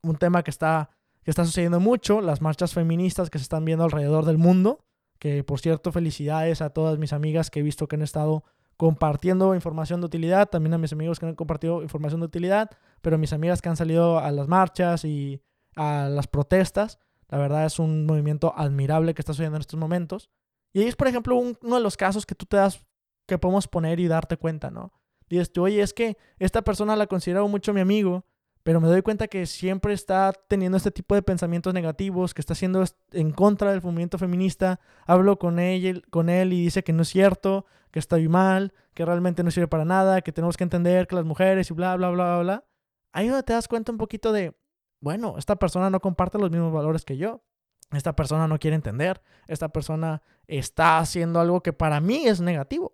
[0.04, 0.92] un tema que está,
[1.24, 4.86] que está sucediendo mucho, las marchas feministas que se están viendo alrededor del mundo,
[5.18, 8.44] que por cierto, felicidades a todas mis amigas que he visto que han estado
[8.82, 12.72] compartiendo información de utilidad, también a mis amigos que han compartido información de utilidad,
[13.04, 15.40] pero mis amigas que han salido a las marchas y
[15.76, 16.98] a las protestas.
[17.28, 20.32] La verdad es un movimiento admirable que está sucediendo en estos momentos.
[20.74, 22.84] Y ahí es, por ejemplo, uno de los casos que tú te das,
[23.28, 24.92] que podemos poner y darte cuenta, ¿no?
[25.30, 28.26] Dices tú, oye, es que esta persona la considero mucho mi amigo,
[28.64, 32.54] pero me doy cuenta que siempre está teniendo este tipo de pensamientos negativos, que está
[32.54, 34.80] haciendo en contra del movimiento feminista.
[35.06, 39.06] Hablo con él, con él y dice que no es cierto, que estoy mal, que
[39.06, 42.10] realmente no sirve para nada, que tenemos que entender que las mujeres y bla, bla,
[42.10, 42.66] bla, bla, bla.
[43.14, 44.56] Ahí donde te das cuenta un poquito de,
[45.00, 47.44] bueno, esta persona no comparte los mismos valores que yo.
[47.92, 49.22] Esta persona no quiere entender.
[49.48, 52.94] Esta persona está haciendo algo que para mí es negativo.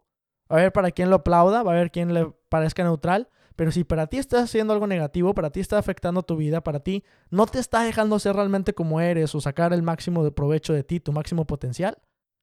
[0.49, 3.83] A ver para quién lo aplauda, va a ver quién le parezca neutral, pero si
[3.83, 7.47] para ti estás haciendo algo negativo, para ti está afectando tu vida, para ti no
[7.47, 10.99] te está dejando ser realmente como eres o sacar el máximo de provecho de ti,
[10.99, 11.97] tu máximo potencial,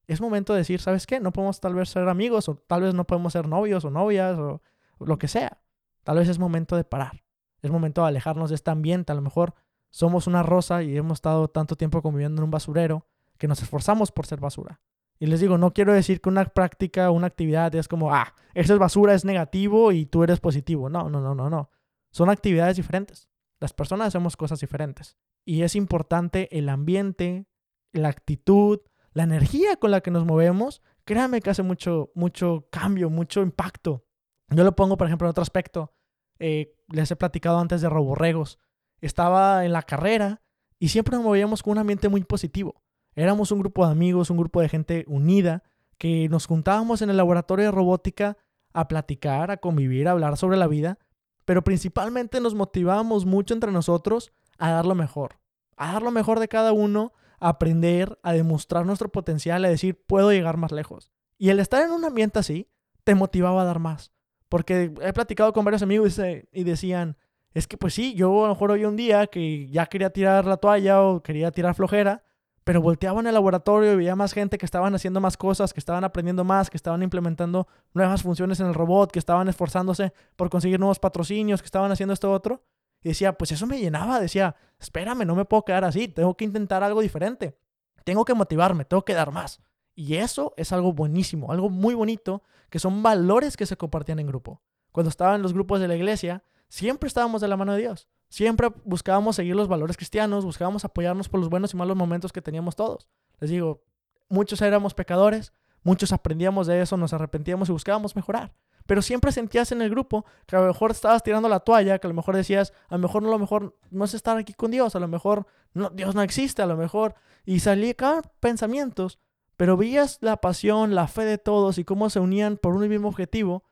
[0.09, 1.20] es momento de decir, ¿sabes qué?
[1.20, 4.37] No podemos tal vez ser amigos o tal vez no podemos ser novios o novias
[4.38, 4.61] o
[4.98, 5.62] lo que sea.
[6.03, 7.22] Tal vez es momento de parar.
[7.62, 9.12] Es momento de alejarnos de este ambiente.
[9.12, 9.55] A lo mejor
[9.90, 13.07] somos una rosa y hemos estado tanto tiempo conviviendo en un basurero
[13.38, 14.81] que nos esforzamos por ser basura.
[15.18, 18.72] Y les digo, no quiero decir que una práctica una actividad es como, ah, eso
[18.74, 20.88] es basura, es negativo y tú eres positivo.
[20.88, 21.70] No, no, no, no, no.
[22.11, 23.29] Son actividades diferentes.
[23.61, 25.16] Las personas hacemos cosas diferentes.
[25.44, 27.46] Y es importante el ambiente,
[27.92, 28.81] la actitud,
[29.12, 30.83] la energía con la que nos movemos.
[31.05, 34.05] Créanme que hace mucho, mucho cambio, mucho impacto.
[34.50, 35.94] Yo lo pongo, por ejemplo, en otro aspecto.
[36.38, 38.59] Eh, les he platicado antes de roborregos.
[39.00, 40.42] Estaba en la carrera
[40.79, 42.84] y siempre nos movíamos con un ambiente muy positivo.
[43.14, 45.62] Éramos un grupo de amigos, un grupo de gente unida,
[45.98, 48.37] que nos juntábamos en el laboratorio de robótica
[48.72, 50.98] a platicar, a convivir, a hablar sobre la vida,
[51.44, 55.38] pero principalmente nos motivábamos mucho entre nosotros a dar lo mejor,
[55.77, 60.03] a dar lo mejor de cada uno, a aprender, a demostrar nuestro potencial, a decir,
[60.07, 61.12] puedo llegar más lejos.
[61.38, 62.68] Y el estar en un ambiente así
[63.05, 64.12] te motivaba a dar más.
[64.48, 66.20] Porque he platicado con varios amigos
[66.53, 67.16] y decían,
[67.53, 70.44] es que pues sí, yo a lo mejor hoy un día que ya quería tirar
[70.44, 72.24] la toalla o quería tirar flojera,
[72.64, 75.81] pero volteaba en el laboratorio y veía más gente que estaban haciendo más cosas, que
[75.81, 80.48] estaban aprendiendo más, que estaban implementando nuevas funciones en el robot, que estaban esforzándose por
[80.48, 82.64] conseguir nuevos patrocinios, que estaban haciendo esto otro.
[83.03, 86.46] Y decía, pues eso me llenaba, decía, espérame, no me puedo quedar así, tengo que
[86.46, 87.59] intentar algo diferente,
[88.03, 89.61] tengo que motivarme, tengo que dar más.
[89.94, 94.27] Y eso es algo buenísimo, algo muy bonito, que son valores que se compartían en
[94.27, 94.62] grupo.
[94.90, 98.09] Cuando estaba en los grupos de la iglesia, siempre estábamos de la mano de Dios.
[98.35, 102.42] Siempre buscábamos seguir los valores cristianos, buscábamos apoyarnos por los buenos y malos momentos que
[102.42, 103.07] teníamos todos.
[103.38, 103.85] Les digo,
[104.29, 105.53] muchos éramos pecadores,
[105.85, 108.53] muchos aprendíamos de eso, nos arrepentíamos y buscábamos mejorar.
[108.87, 112.09] Pero siempre sentías en el grupo que a lo mejor estabas tirando la toalla, que
[112.09, 114.73] a lo mejor decías, a lo mejor no, lo mejor no es estar aquí con
[114.73, 117.14] Dios, a lo mejor no, Dios no existe, a lo mejor.
[117.47, 119.20] Y salía cada pensamientos,
[119.57, 123.07] pero veías la pasión, la fe de todos y cómo se unían por un mismo
[123.07, 123.62] objetivo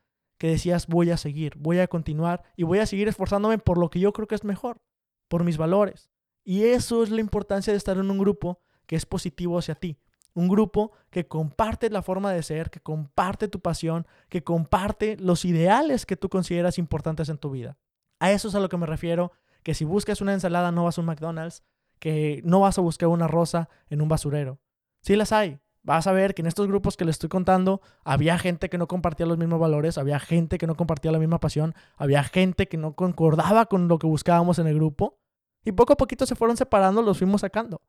[0.43, 3.89] que decías voy a seguir, voy a continuar y voy a seguir esforzándome por lo
[3.89, 4.81] que yo creo que es mejor,
[5.29, 6.09] por mis valores.
[6.43, 10.01] Y eso es la importancia de estar en un grupo que es positivo hacia ti.
[10.33, 15.45] Un grupo que comparte la forma de ser, que comparte tu pasión, que comparte los
[15.45, 17.77] ideales que tú consideras importantes en tu vida.
[18.19, 19.31] A eso es a lo que me refiero,
[19.63, 21.63] que si buscas una ensalada no vas a un McDonald's,
[21.99, 24.59] que no vas a buscar una rosa en un basurero.
[25.03, 28.37] Sí las hay, vas a ver que en estos grupos que les estoy contando había
[28.39, 31.75] gente que no compartía los mismos valores, había gente que no compartía la misma pasión,
[31.97, 35.19] había gente que no concordaba con lo que buscábamos en el grupo.
[35.65, 37.81] Y poco a poquito se fueron separando, los fuimos sacando.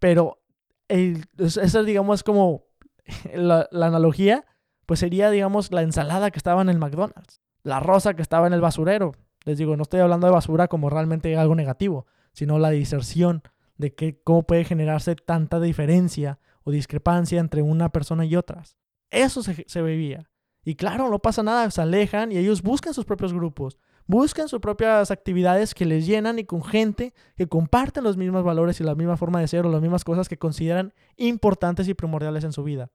[0.00, 0.42] Pero
[0.88, 2.64] esa, digamos, como
[3.34, 4.44] la, la analogía,
[4.86, 8.52] pues sería, digamos, la ensalada que estaba en el McDonald's, la rosa que estaba en
[8.52, 9.12] el basurero.
[9.44, 13.42] Les digo, no estoy hablando de basura como realmente algo negativo, sino la diserción
[13.76, 18.76] de que, cómo puede generarse tanta diferencia o discrepancia entre una persona y otras.
[19.10, 20.30] Eso se, se vivía.
[20.64, 24.60] Y claro, no pasa nada, se alejan y ellos buscan sus propios grupos, buscan sus
[24.60, 28.94] propias actividades que les llenan y con gente que comparten los mismos valores y la
[28.94, 32.62] misma forma de ser o las mismas cosas que consideran importantes y primordiales en su
[32.62, 32.90] vida.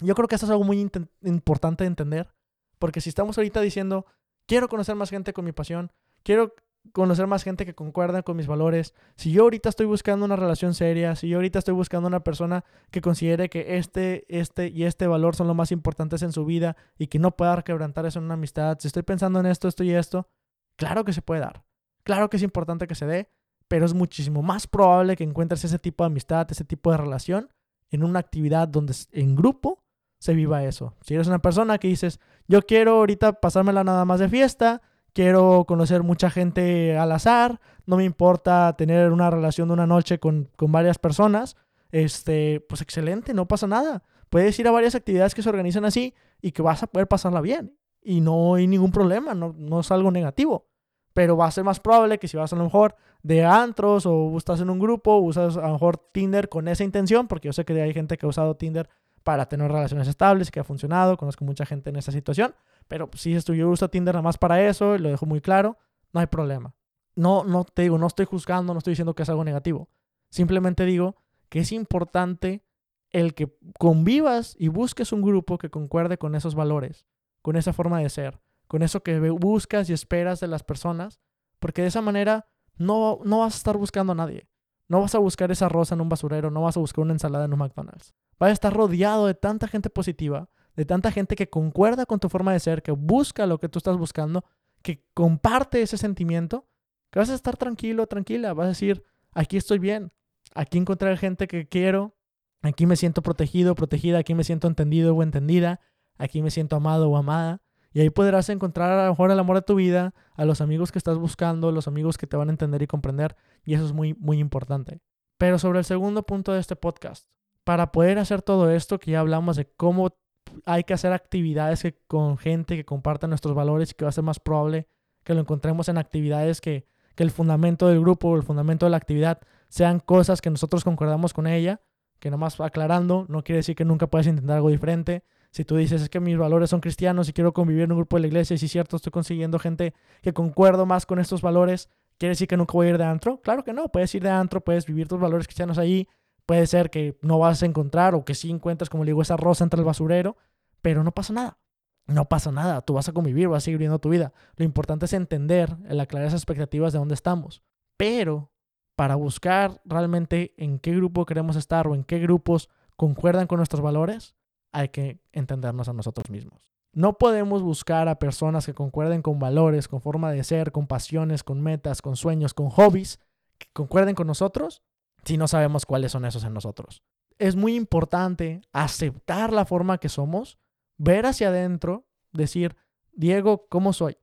[0.00, 0.90] Yo creo que eso es algo muy
[1.22, 2.34] importante de entender,
[2.78, 4.04] porque si estamos ahorita diciendo,
[4.46, 5.92] quiero conocer más gente con mi pasión,
[6.24, 6.54] quiero
[6.92, 8.94] conocer más gente que concuerda con mis valores.
[9.16, 12.64] Si yo ahorita estoy buscando una relación seria, si yo ahorita estoy buscando una persona
[12.90, 16.76] que considere que este, este y este valor son los más importantes en su vida
[16.98, 19.84] y que no pueda quebrantar eso en una amistad, si estoy pensando en esto, esto
[19.84, 20.28] y esto,
[20.76, 21.64] claro que se puede dar.
[22.02, 23.30] Claro que es importante que se dé,
[23.68, 27.48] pero es muchísimo más probable que encuentres ese tipo de amistad, ese tipo de relación
[27.90, 29.82] en una actividad donde en grupo
[30.18, 30.94] se viva eso.
[31.02, 35.64] Si eres una persona que dices, yo quiero ahorita pasármela nada más de fiesta, quiero
[35.66, 40.50] conocer mucha gente al azar, no me importa tener una relación de una noche con,
[40.58, 41.56] varias personas,
[41.90, 44.02] este, pues excelente, no pasa nada.
[44.30, 47.40] Puedes ir a varias actividades que se organizan así y que vas a poder pasarla
[47.40, 47.76] bien.
[48.02, 50.66] Y no hay ningún problema, no, no es algo negativo.
[51.14, 54.34] pero va a ser más probable que si vas a lo mejor de antros o
[54.38, 57.66] estás en un grupo, usas a lo mejor Tinder con esa intención, porque yo sé
[57.66, 58.88] que hay gente que ha usado Tinder
[59.22, 62.54] para tener relaciones estables, que ha funcionado, conozco mucha gente en esa situación,
[62.88, 65.78] pero si esto, yo uso Tinder nada más para eso, y lo dejo muy claro,
[66.12, 66.74] no hay problema.
[67.14, 69.88] No, no te digo, no estoy juzgando, no estoy diciendo que es algo negativo.
[70.30, 71.16] Simplemente digo
[71.48, 72.64] que es importante
[73.10, 77.04] el que convivas y busques un grupo que concuerde con esos valores,
[77.42, 81.20] con esa forma de ser, con eso que buscas y esperas de las personas,
[81.58, 84.48] porque de esa manera no, no vas a estar buscando a nadie.
[84.88, 87.44] No vas a buscar esa rosa en un basurero, no vas a buscar una ensalada
[87.44, 88.14] en un McDonald's.
[88.38, 92.28] Vas a estar rodeado de tanta gente positiva, de tanta gente que concuerda con tu
[92.28, 94.44] forma de ser, que busca lo que tú estás buscando,
[94.82, 96.66] que comparte ese sentimiento,
[97.10, 100.12] que vas a estar tranquilo, tranquila, vas a decir, aquí estoy bien,
[100.54, 102.16] aquí encontré gente que quiero,
[102.62, 105.80] aquí me siento protegido, protegida, aquí me siento entendido o entendida,
[106.16, 107.62] aquí me siento amado o amada.
[107.94, 110.92] Y ahí podrás encontrar a lo mejor el amor de tu vida, a los amigos
[110.92, 113.36] que estás buscando, los amigos que te van a entender y comprender.
[113.64, 115.02] Y eso es muy, muy importante.
[115.36, 117.28] Pero sobre el segundo punto de este podcast,
[117.64, 120.16] para poder hacer todo esto, que ya hablamos de cómo
[120.64, 124.24] hay que hacer actividades con gente que comparta nuestros valores y que va a ser
[124.24, 124.88] más probable
[125.24, 128.90] que lo encontremos en actividades que, que el fundamento del grupo o el fundamento de
[128.90, 131.80] la actividad sean cosas que nosotros concordamos con ella,
[132.18, 136.00] que nomás aclarando, no quiere decir que nunca puedas intentar algo diferente, si tú dices,
[136.02, 138.54] es que mis valores son cristianos y quiero convivir en un grupo de la iglesia,
[138.54, 142.48] y si es cierto, estoy consiguiendo gente que concuerdo más con estos valores, ¿quiere decir
[142.48, 143.40] que nunca voy a ir de antro?
[143.42, 146.08] Claro que no, puedes ir de antro, puedes vivir tus valores cristianos ahí,
[146.52, 149.38] puede ser que no vas a encontrar o que sí encuentras, como le digo, esa
[149.38, 150.36] rosa entre el basurero,
[150.82, 151.58] pero no pasa nada.
[152.06, 154.34] No pasa nada, tú vas a convivir, vas a seguir viviendo tu vida.
[154.56, 157.62] Lo importante es entender, el aclarar esas expectativas de dónde estamos.
[157.96, 158.52] Pero
[158.96, 163.80] para buscar realmente en qué grupo queremos estar o en qué grupos concuerdan con nuestros
[163.80, 164.36] valores,
[164.72, 166.68] hay que entendernos a nosotros mismos.
[166.92, 171.44] No podemos buscar a personas que concuerden con valores, con forma de ser, con pasiones,
[171.44, 173.20] con metas, con sueños, con hobbies,
[173.56, 174.82] que concuerden con nosotros
[175.24, 177.02] si no sabemos cuáles son esos en nosotros.
[177.38, 180.58] Es muy importante aceptar la forma que somos,
[180.96, 182.76] ver hacia adentro, decir,
[183.12, 184.16] Diego, ¿cómo soy?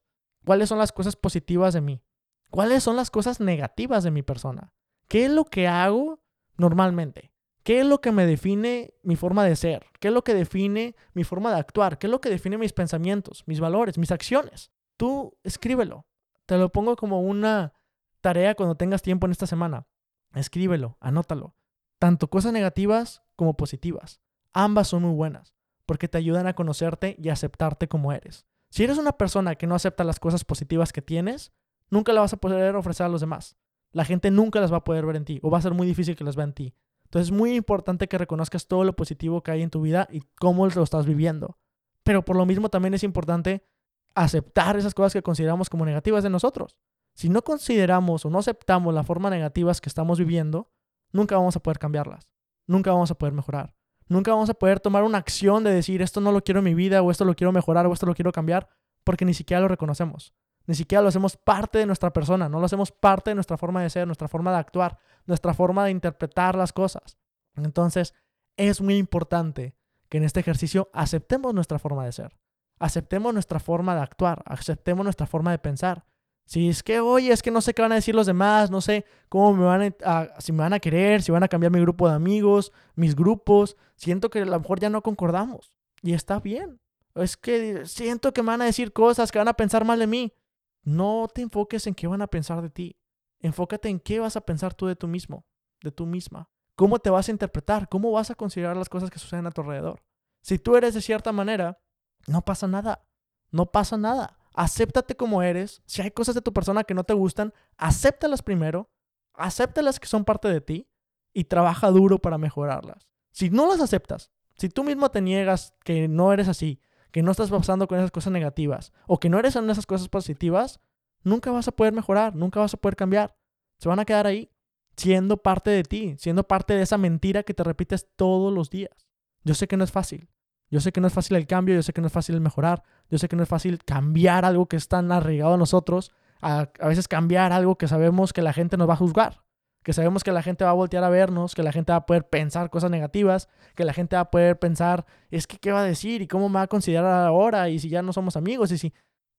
[0.46, 2.02] ¿Cuáles son las cosas positivas de mí?
[2.50, 4.74] ¿Cuáles son las cosas negativas de mi persona?
[5.08, 6.20] ¿Qué es lo que hago
[6.58, 7.32] normalmente?
[7.64, 9.86] ¿Qué es lo que me define mi forma de ser?
[10.00, 12.00] ¿Qué es lo que define mi forma de actuar?
[12.00, 14.72] ¿Qué es lo que define mis pensamientos, mis valores, mis acciones?
[14.98, 16.08] Tú escríbelo.
[16.46, 17.74] Te lo pongo como una
[18.22, 19.86] tarea cuando tengas tiempo en esta semana.
[20.34, 21.56] Escríbelo, anótalo.
[21.98, 24.22] Tanto cosas negativas como positivas.
[24.54, 25.54] Ambas son muy buenas
[25.86, 28.46] porque te ayudan a conocerte y aceptarte como eres.
[28.70, 31.52] Si eres una persona que no acepta las cosas positivas que tienes,
[31.89, 33.58] nunca las vas a poder ofrecer a los demás.
[33.92, 35.88] La gente nunca las va a poder ver en ti o va a ser muy
[35.88, 36.76] difícil que las vea en ti.
[37.06, 40.22] Entonces es muy importante que reconozcas todo lo positivo que hay en tu vida y
[40.39, 41.58] cómo lo estás viviendo.
[42.04, 43.65] Pero por lo mismo también es importante
[44.13, 46.78] aceptar esas cosas que consideramos como negativas de nosotros.
[47.20, 50.72] Si no consideramos o no aceptamos las formas negativas que estamos viviendo,
[51.12, 52.30] nunca vamos a poder cambiarlas.
[52.66, 53.76] Nunca vamos a poder mejorar.
[54.08, 56.74] Nunca vamos a poder tomar una acción de decir esto no lo quiero en mi
[56.74, 58.70] vida o esto lo quiero mejorar o esto lo quiero cambiar
[59.04, 60.34] porque ni siquiera lo reconocemos.
[60.66, 63.84] Ni siquiera lo hacemos parte de nuestra persona, no lo hacemos parte de nuestra forma
[63.84, 67.18] de ser, nuestra forma de actuar, nuestra forma de interpretar las cosas.
[67.58, 68.14] Entonces,
[68.56, 69.76] es muy importante
[70.08, 72.40] que en este ejercicio aceptemos nuestra forma de ser,
[72.80, 76.06] aceptemos nuestra forma de actuar, aceptemos nuestra forma de pensar.
[76.50, 78.82] Si es que, oye, es que no sé qué van a decir los demás, no
[78.82, 81.80] sé cómo me van a, si me van a querer, si van a cambiar mi
[81.80, 85.72] grupo de amigos, mis grupos, siento que a lo mejor ya no concordamos.
[86.02, 86.80] Y está bien.
[87.14, 90.08] Es que siento que me van a decir cosas que van a pensar mal de
[90.08, 90.34] mí.
[90.82, 92.98] No te enfoques en qué van a pensar de ti.
[93.42, 95.46] Enfócate en qué vas a pensar tú de tú mismo,
[95.84, 96.50] de tú misma.
[96.76, 97.88] ¿Cómo te vas a interpretar?
[97.90, 100.02] ¿Cómo vas a considerar las cosas que suceden a tu alrededor?
[100.42, 101.80] Si tú eres de cierta manera,
[102.26, 103.06] no pasa nada.
[103.52, 104.38] No pasa nada.
[104.60, 105.82] Acéptate como eres.
[105.86, 108.89] Si hay cosas de tu persona que no te gustan, acéptalas primero.
[109.34, 110.89] Acéptalas que son parte de ti
[111.34, 113.08] y trabaja duro para mejorarlas.
[113.32, 116.82] Si no las aceptas, si tú mismo te niegas que no eres así,
[117.13, 120.10] que no estás pasando con esas cosas negativas o que no eres en esas cosas
[120.10, 120.82] positivas,
[121.24, 123.38] nunca vas a poder mejorar, nunca vas a poder cambiar.
[123.78, 124.52] Se van a quedar ahí,
[124.98, 129.08] siendo parte de ti, siendo parte de esa mentira que te repites todos los días.
[129.45, 130.28] Yo sé que no es fácil.
[130.70, 132.42] Yo sé que no es fácil el cambio, yo sé que no es fácil el
[132.42, 136.12] mejorar, yo sé que no es fácil cambiar algo que es tan arraigado a nosotros,
[136.42, 139.44] a, a veces cambiar algo que sabemos que la gente nos va a juzgar
[139.84, 142.06] que sabemos que la gente va a voltear a vernos, que la gente va a
[142.06, 145.82] poder pensar cosas negativas, que la gente va a poder pensar, es que qué va
[145.82, 148.72] a decir y cómo me va a considerar ahora y si ya no somos amigos
[148.72, 148.94] y si...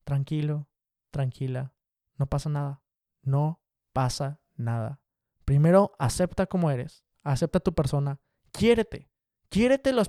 [0.05, 0.66] Tranquilo,
[1.11, 1.75] tranquila,
[2.16, 2.83] no pasa nada,
[3.23, 3.61] no
[3.93, 5.01] pasa nada.
[5.45, 8.19] Primero, acepta como eres, acepta tu persona,
[8.51, 9.10] quiérete,
[9.50, 10.08] quiérete las,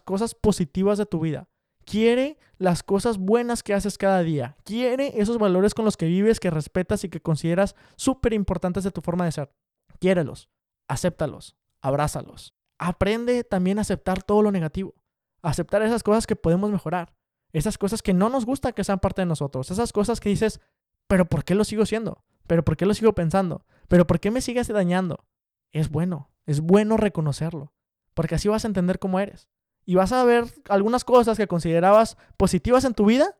[0.00, 1.48] cosas positivas de tu vida,
[1.84, 4.56] Quiere las cosas buenas que haces cada día.
[4.64, 8.90] Quiere esos valores con los que vives, que respetas y que consideras súper importantes de
[8.90, 9.52] tu forma de ser.
[10.00, 10.48] Quiérelos,
[10.88, 12.54] acéptalos, abrázalos.
[12.78, 14.94] Aprende también a aceptar todo lo negativo.
[15.42, 17.14] Aceptar esas cosas que podemos mejorar.
[17.52, 19.70] Esas cosas que no nos gusta que sean parte de nosotros.
[19.70, 20.60] Esas cosas que dices,
[21.06, 22.24] pero ¿por qué lo sigo siendo?
[22.46, 23.66] ¿Pero por qué lo sigo pensando?
[23.88, 25.26] ¿Pero por qué me sigues dañando?
[25.70, 27.73] Es bueno, es bueno reconocerlo,
[28.14, 29.48] porque así vas a entender cómo eres.
[29.84, 33.36] Y vas a ver algunas cosas que considerabas positivas en tu vida,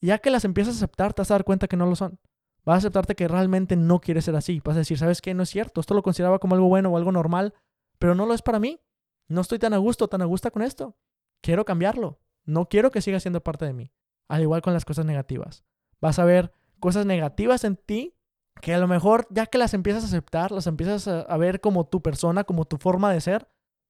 [0.00, 2.20] ya que las empiezas a aceptar, te vas a dar cuenta que no lo son.
[2.64, 4.60] Vas a aceptarte que realmente no quieres ser así.
[4.64, 5.34] Vas a decir, ¿sabes qué?
[5.34, 5.80] No es cierto.
[5.80, 7.54] Esto lo consideraba como algo bueno o algo normal,
[7.98, 8.80] pero no lo es para mí.
[9.28, 10.96] No estoy tan a gusto, tan a gusto con esto.
[11.40, 12.20] Quiero cambiarlo.
[12.44, 13.92] No quiero que siga siendo parte de mí.
[14.28, 15.64] Al igual con las cosas negativas.
[16.00, 18.14] Vas a ver cosas negativas en ti
[18.60, 21.86] que a lo mejor ya que las empiezas a aceptar, las empiezas a, ver como
[21.86, 23.48] tu persona, como tu forma de ser,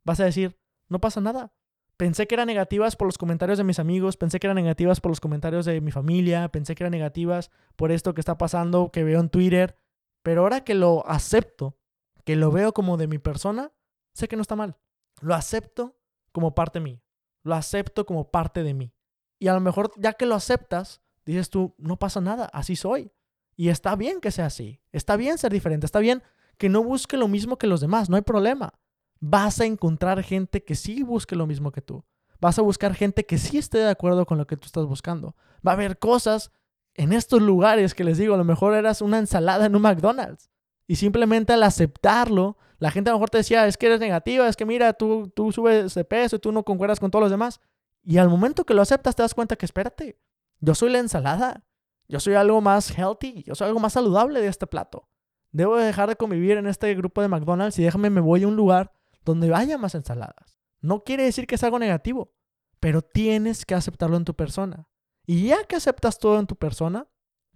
[0.09, 1.53] vas a decir, no pasa nada.
[1.99, 5.11] Pensé que eran negativas por los comentarios de mis amigos, pensé que eran negativas por
[5.11, 9.05] los comentarios de mi familia, pensé que eran negativas por esto que está pasando, que
[9.05, 9.77] veo en Twitter,
[10.23, 11.77] pero ahora que lo acepto,
[12.25, 13.73] que lo veo como de mi persona,
[14.15, 14.79] sé que no está mal.
[15.21, 15.99] Lo acepto
[16.33, 17.03] como parte de mí.
[17.43, 18.95] Lo acepto como parte de mí.
[19.39, 23.13] Y a lo mejor ya que lo aceptas, dices tú, no pasa nada, así soy.
[23.57, 24.81] Y está bien que sea así.
[24.91, 25.85] Está bien ser diferente.
[25.85, 26.23] Está bien
[26.57, 28.09] que no busque lo mismo que los demás.
[28.09, 28.73] No hay problema.
[29.21, 32.05] Vas a encontrar gente que sí busque lo mismo que tú.
[32.41, 35.35] Vas a buscar gente que sí esté de acuerdo con lo que tú estás buscando.
[35.67, 36.53] Va a haber cosas
[36.95, 40.51] en estos lugares que les digo, a lo mejor eras una ensalada en un McDonald's.
[40.87, 44.49] Y simplemente al aceptarlo, la gente a lo mejor te decía, es que eres negativa,
[44.49, 47.31] es que mira, tú, tú subes de peso y tú no concuerdas con todos los
[47.31, 47.61] demás.
[48.03, 50.19] Y al momento que lo aceptas te das cuenta que espérate,
[50.61, 51.65] yo soy la ensalada.
[52.09, 55.09] Yo soy algo más healthy, yo soy algo más saludable de este plato.
[55.53, 58.57] Debo dejar de convivir en este grupo de McDonald's y déjame me voy a un
[58.57, 58.93] lugar
[59.29, 60.59] donde haya más ensaladas.
[60.81, 62.33] No quiere decir que es algo negativo,
[62.81, 64.89] pero tienes que aceptarlo en tu persona.
[65.27, 67.07] Y ya que aceptas todo en tu persona,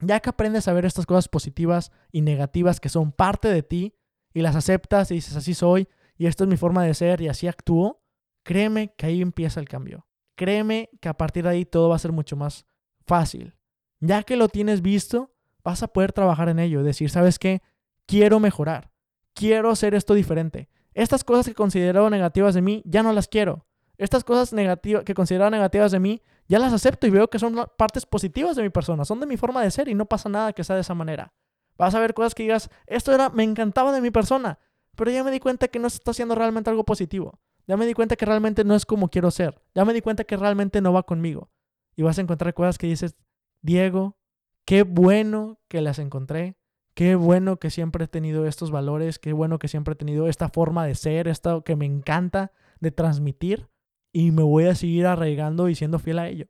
[0.01, 3.95] ya que aprendes a ver estas cosas positivas y negativas que son parte de ti
[4.35, 7.29] y las aceptas y dices así soy y esto es mi forma de ser y
[7.29, 8.03] así actúo,
[8.43, 10.07] créeme que ahí empieza el cambio.
[10.35, 12.67] Créeme que a partir de ahí todo va a ser mucho más
[13.07, 13.55] fácil.
[14.01, 16.83] Ya que lo tienes visto, vas a poder trabajar en ello.
[16.83, 17.63] Decir, ¿sabes qué?
[18.07, 18.91] Quiero mejorar.
[19.35, 20.69] Quiero hacer esto diferente.
[20.95, 23.67] Estas cosas que considero negativas de mí, ya no las quiero.
[23.99, 27.57] Estas cosas negativas que considero negativas de mí, ya las acepto y veo que son
[27.77, 30.53] partes positivas de mi persona, son de mi forma de ser y no pasa nada
[30.53, 31.33] que sea de esa manera.
[31.79, 34.59] Vas a ver cosas que digas, esto era, me encantaba de mi persona,
[34.97, 37.41] pero ya me di cuenta que no está haciendo realmente algo positivo.
[37.67, 39.63] Ya me di cuenta que realmente no es como quiero ser.
[39.75, 41.51] Ya me di cuenta que realmente no va conmigo.
[41.95, 43.17] Y vas a encontrar cosas que dices,
[43.61, 44.19] Diego,
[44.65, 46.57] qué bueno que las encontré,
[46.95, 50.49] qué bueno que siempre he tenido estos valores, qué bueno que siempre he tenido esta
[50.49, 53.69] forma de ser, esto que me encanta de transmitir
[54.13, 56.47] y me voy a seguir arraigando y siendo fiel a ello.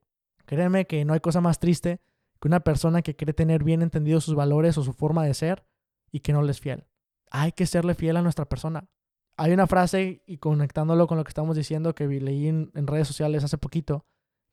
[0.47, 2.01] Créeme que no hay cosa más triste
[2.41, 5.65] que una persona que quiere tener bien entendidos sus valores o su forma de ser
[6.11, 6.87] y que no le es fiel.
[7.31, 8.89] Hay que serle fiel a nuestra persona.
[9.37, 13.09] Hay una frase, y conectándolo con lo que estamos diciendo, que leí en, en redes
[13.09, 14.05] sociales hace poquito,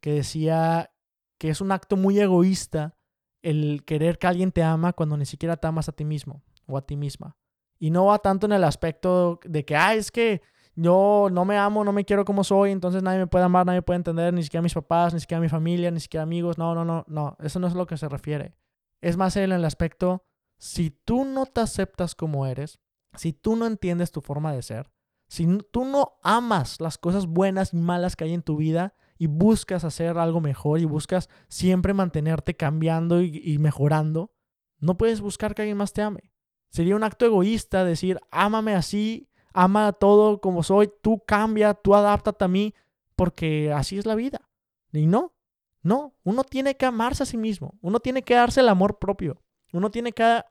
[0.02, 0.92] que decía
[1.38, 2.99] que es un acto muy egoísta
[3.42, 6.78] el querer que alguien te ama cuando ni siquiera te amas a ti mismo o
[6.78, 7.36] a ti misma.
[7.80, 10.42] Y no va tanto en el aspecto de que, ah, es que
[10.76, 13.80] yo no me amo, no me quiero como soy, entonces nadie me puede amar, nadie
[13.80, 16.58] me puede entender, ni siquiera mis papás, ni siquiera mi familia, ni siquiera amigos.
[16.58, 18.56] No, no, no, no, eso no es lo que se refiere.
[19.02, 20.26] Es más en el aspecto,
[20.58, 22.80] si tú no te aceptas como eres,
[23.16, 24.92] si tú no entiendes tu forma de ser,
[25.28, 29.28] si tú no amas las cosas buenas y malas que hay en tu vida, y
[29.28, 34.32] buscas hacer algo mejor y buscas siempre mantenerte cambiando y, mejorando,
[34.80, 36.32] no puedes buscar que alguien más te ame.
[36.70, 42.46] Sería un acto egoísta decir, ámame así, ama todo como soy, tú cambia, tú adáptate
[42.46, 42.74] a mí,
[43.18, 44.50] porque así es la vida.
[44.94, 45.34] Y no,
[45.82, 49.44] no, uno tiene que amarse a sí mismo, uno tiene que darse el amor propio,
[49.74, 50.42] uno tiene que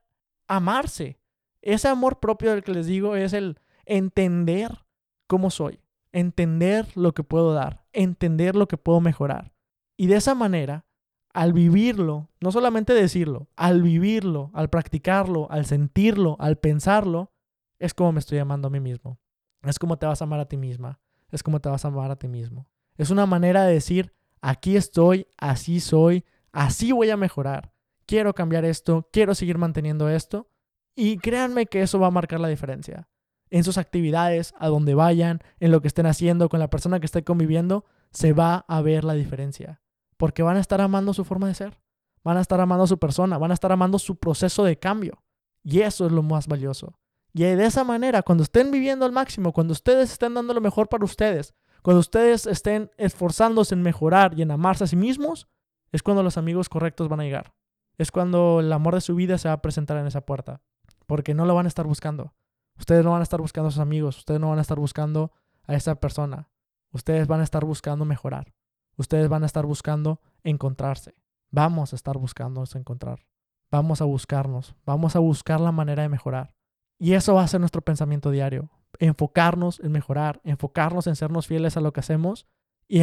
[0.47, 1.19] amarse.
[1.63, 4.85] Ese amor propio del que les digo es el entender
[5.27, 5.81] cómo soy
[6.13, 9.53] entender lo que puedo dar, entender lo que puedo mejorar.
[9.97, 10.87] Y de esa manera,
[11.33, 17.33] al vivirlo, no solamente decirlo, al vivirlo, al practicarlo, al sentirlo, al pensarlo,
[17.79, 19.21] es como me estoy amando a mí mismo.
[19.63, 21.01] Es como te vas a amar a ti misma.
[21.31, 22.69] Es como te vas a amar a ti mismo.
[22.97, 27.73] Es una manera de decir, aquí estoy, así soy, así voy a mejorar.
[28.07, 30.49] Quiero cambiar esto, quiero seguir manteniendo esto.
[30.97, 33.09] Y créanme que eso va a marcar la diferencia
[33.51, 37.07] en sus actividades, a donde vayan, en lo que estén haciendo, con la persona que
[37.07, 39.81] esté conviviendo, se va a ver la diferencia.
[40.17, 41.79] Porque van a estar amando su forma de ser,
[42.25, 45.23] van a estar amando su persona, van a estar amando su proceso de cambio.
[45.63, 46.99] Y eso es lo más valioso.
[47.35, 50.89] Y de esa manera, cuando estén viviendo al máximo, cuando ustedes estén dando lo mejor
[50.89, 55.49] para ustedes, Cuando ustedes estén esforzándose en mejorar y en amarse a sí mismos,
[55.93, 57.55] es cuando los amigos correctos van a llegar.
[57.97, 60.61] Es cuando el amor de su vida se va a presentar en esa puerta.
[61.07, 62.35] Porque no lo van a estar buscando.
[62.79, 64.19] Ustedes no van a estar buscando a sus amigos.
[64.19, 65.33] Ustedes no van a estar buscando
[65.67, 66.49] a esa persona.
[66.93, 68.55] Ustedes van a estar buscando mejorar.
[68.97, 71.15] Ustedes van a estar buscando encontrarse.
[71.51, 73.27] Vamos a estar buscando encontrar.
[73.71, 74.75] Vamos a buscarnos.
[74.85, 76.55] Vamos a buscar la manera de mejorar.
[76.99, 78.71] Y eso va a ser nuestro pensamiento diario.
[78.99, 82.47] Enfocarnos en mejorar, enfocarnos en sernos fieles a lo que hacemos
[82.89, 83.03] y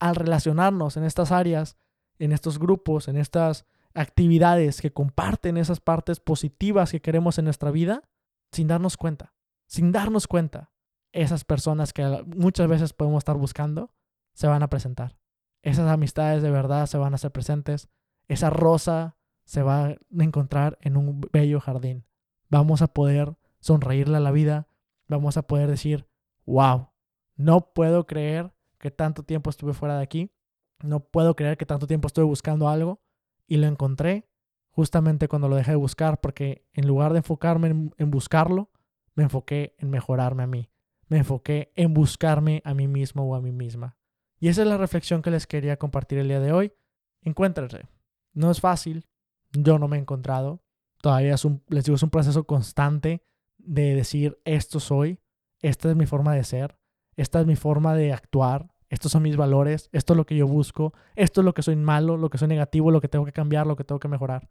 [0.00, 1.76] al relacionarnos en estas áreas,
[2.18, 7.70] en estos grupos, en estas actividades que comparten esas partes positivas que queremos en nuestra
[7.70, 8.02] vida,
[8.52, 9.34] sin darnos cuenta,
[9.66, 10.72] sin darnos cuenta,
[11.12, 13.92] esas personas que muchas veces podemos estar buscando
[14.34, 15.18] se van a presentar.
[15.62, 17.88] Esas amistades de verdad se van a hacer presentes.
[18.28, 22.08] Esa rosa se va a encontrar en un bello jardín
[22.48, 24.68] vamos a poder sonreírle a la vida,
[25.06, 26.08] vamos a poder decir,
[26.46, 26.90] wow,
[27.36, 30.32] no puedo creer que tanto tiempo estuve fuera de aquí,
[30.82, 33.00] no puedo creer que tanto tiempo estuve buscando algo
[33.46, 34.28] y lo encontré
[34.78, 38.70] justamente cuando lo dejé de buscar, porque en lugar de enfocarme en, buscarlo,
[39.16, 40.70] me enfoqué en mejorarme a mí,
[41.08, 43.96] me enfoqué en buscarme a mí mismo o a mí misma.
[44.38, 46.72] Y esa es la reflexión que les quería compartir el día de hoy.
[47.22, 47.88] Encuéntrense.
[48.34, 49.08] No es fácil,
[49.50, 50.62] yo no me he encontrado,
[51.02, 53.24] todavía es un, les digo, es un proceso constante
[53.56, 55.18] de decir, esto soy,
[55.60, 56.78] esta es mi forma de ser,
[57.16, 60.46] esta es mi forma de actuar, estos son mis valores, esto es lo que yo
[60.46, 63.32] busco, esto es lo que soy malo, lo que soy negativo, lo que tengo que
[63.32, 64.48] cambiar, lo que tengo que mejorar.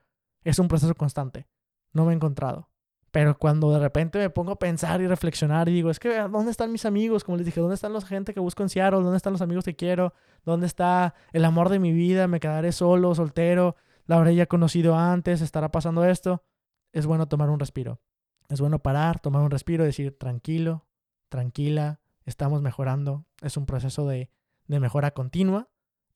[0.48, 1.45] Es un proceso constante.
[1.91, 2.70] No me he encontrado.
[3.12, 6.52] Pero cuando de repente me pongo a pensar y reflexionar y digo, es que, ¿dónde
[6.52, 7.26] están mis amigos?
[7.26, 9.02] Como les dije, ¿dónde están la gente que busco en Seattle?
[9.02, 10.14] ¿Dónde están los amigos que quiero?
[10.45, 12.30] ¿Dónde está el amor de mi vida?
[12.30, 13.76] ¿Me quedaré solo, soltero?
[14.06, 16.45] la habré ya conocido antes, estará pasando esto.
[16.93, 18.00] Es bueno tomar un respiro.
[18.48, 20.88] Es bueno parar, tomar un respiro decir, tranquilo,
[21.28, 23.26] tranquila, estamos mejorando.
[23.41, 24.30] Es un proceso de,
[24.68, 25.68] de mejora continua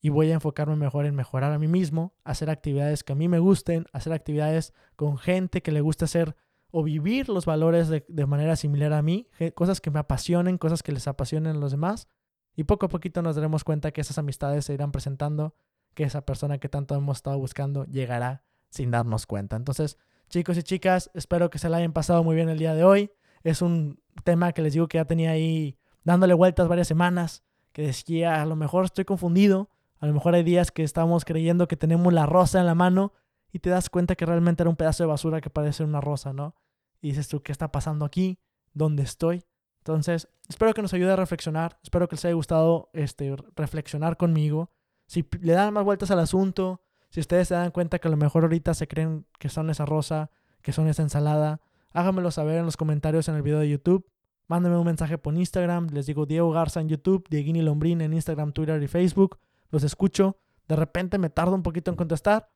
[0.02, 3.28] y voy a enfocarme mejor en mejorar a mí mismo, hacer actividades que a mí
[3.28, 6.36] me gusten, hacer actividades con gente que le guste hacer
[6.72, 10.82] o vivir los valores de, de, manera similar a mí, cosas que me apasionen, cosas
[10.82, 12.08] que les apasionen a los demás.
[12.56, 15.54] Y poco a poquito nos daremos cuenta que esas amistades se irán presentando
[15.94, 19.54] que esa persona que tanto hemos estado buscando llegará sin darnos cuenta.
[19.56, 19.98] Entonces,
[20.28, 23.12] chicos y chicas, espero que se la hayan pasado muy bien el día de hoy.
[23.44, 27.82] Es un tema que les digo que ya tenía ahí dándole vueltas varias semanas, que
[27.82, 29.70] decía, a lo mejor estoy confundido,
[30.02, 33.12] a lo mejor hay días que estamos creyendo que tenemos la rosa en la mano
[33.52, 36.32] y te das cuenta que realmente era un pedazo de basura que parece una rosa,
[36.32, 36.56] ¿no?
[37.00, 38.40] Y dices tú, ¿qué está pasando aquí?
[38.74, 39.44] ¿Dónde estoy?
[39.78, 44.70] Entonces, espero que nos ayude a reflexionar, espero que les haya gustado este, reflexionar conmigo
[45.06, 46.80] si le dan más vueltas al asunto,
[47.10, 49.84] si ustedes se dan cuenta que a lo mejor ahorita se creen que son esa
[49.84, 50.30] rosa,
[50.62, 51.60] que son esa ensalada,
[51.92, 54.08] háganmelo saber en los comentarios en el video de YouTube.
[54.48, 55.88] Mándenme un mensaje por Instagram.
[55.92, 59.38] Les digo Diego Garza en YouTube, Dieguini Lombrín en Instagram, Twitter y Facebook.
[59.72, 60.38] Los escucho.
[60.68, 62.48] De repente me tardo un poquito en contestar.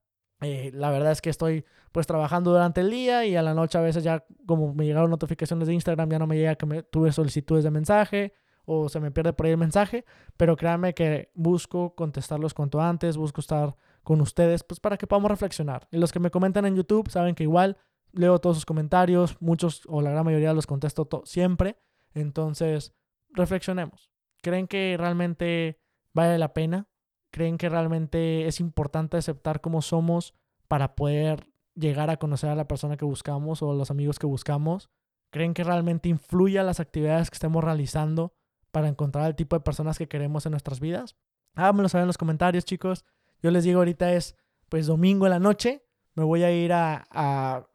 [0.43, 3.79] Eh, la verdad es que estoy pues trabajando durante el día y a la noche
[3.79, 6.83] a veces ya como me llegaron notificaciones de Instagram ya no me llega que me
[6.83, 8.35] tuve solicitudes de mensaje
[8.67, 10.05] o se me pierde por ahí el mensaje,
[10.37, 15.31] pero créanme que busco contestarlos cuanto antes, busco estar con ustedes, pues para que podamos
[15.31, 15.89] reflexionar.
[15.91, 17.79] Y los que me comentan en YouTube saben que igual
[18.13, 21.77] leo todos sus comentarios, muchos o la gran mayoría los contesto siempre,
[22.13, 22.93] entonces
[23.31, 24.11] reflexionemos.
[24.43, 25.81] ¿Creen que realmente
[26.13, 26.89] vale la pena?
[27.37, 30.33] ¿Creen que realmente es importante aceptar cómo somos
[30.69, 34.25] para poder llegar a conocer a la persona que buscamos o a los amigos que
[34.25, 34.89] buscamos?
[35.29, 38.33] ¿Creen que realmente influye a las actividades que estemos realizando
[38.71, 41.15] para encontrar el tipo de personas que queremos en nuestras vidas?
[41.57, 43.05] Háganmelo saber en los comentarios, chicos.
[43.43, 44.35] Yo les digo, ahorita es
[44.71, 45.85] pues domingo en la noche.
[46.15, 47.67] Me voy a ir a,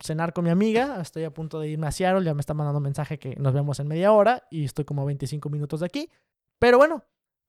[0.00, 1.02] cenar con mi amiga.
[1.02, 2.24] Estoy a punto de irme a Seattle.
[2.24, 5.04] Ya me está mandando mensaje que nos vemos en media hora y estoy como a
[5.04, 6.10] 25 minutos de aquí.
[6.58, 7.04] Pero bueno,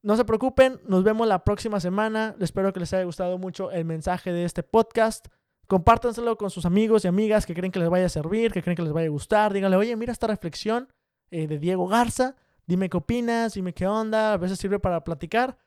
[0.07, 0.79] no se preocupen.
[0.87, 2.35] Nos vemos la próxima semana.
[2.39, 5.27] Espero que les haya gustado mucho el mensaje de este podcast.
[5.67, 8.77] Compártanselo con sus amigos y amigas que creen que les vaya a servir, que creen
[8.77, 9.53] que les vaya a gustar.
[9.53, 10.87] Díganle, oye, mira esta reflexión
[11.29, 12.35] eh, de Diego Garza
[12.67, 15.57] dime qué opinas, dime qué onda, a veces sirve para platicar.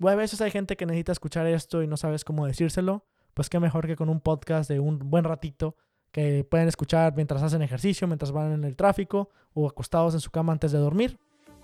[0.00, 3.04] O a veces hay gente que necesita escuchar esto y no sabes cómo decírselo.
[3.34, 5.76] Pues qué mejor que con un podcast de un buen ratito
[6.12, 10.30] que pueden escuchar mientras hacen ejercicio, mientras van en el tráfico o acostados en su
[10.30, 11.18] cama antes de dormir.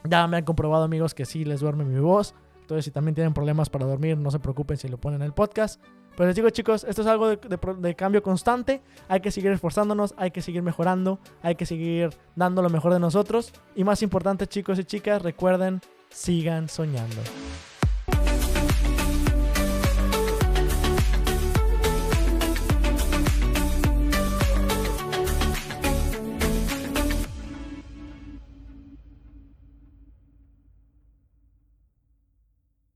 [0.09, 2.35] Ya me han comprobado amigos que sí les duerme mi voz.
[2.61, 5.33] Entonces si también tienen problemas para dormir, no se preocupen si lo ponen en el
[5.33, 5.81] podcast.
[6.17, 10.31] Pero les digo chicos, esto es algo de, cambio constante, hay que seguir esforzándonos, hay
[10.31, 13.53] que seguir mejorando, hay que seguir dando lo mejor de nosotros.
[13.75, 17.21] Y más importante chicos y chicas, recuerden, sigan soñando.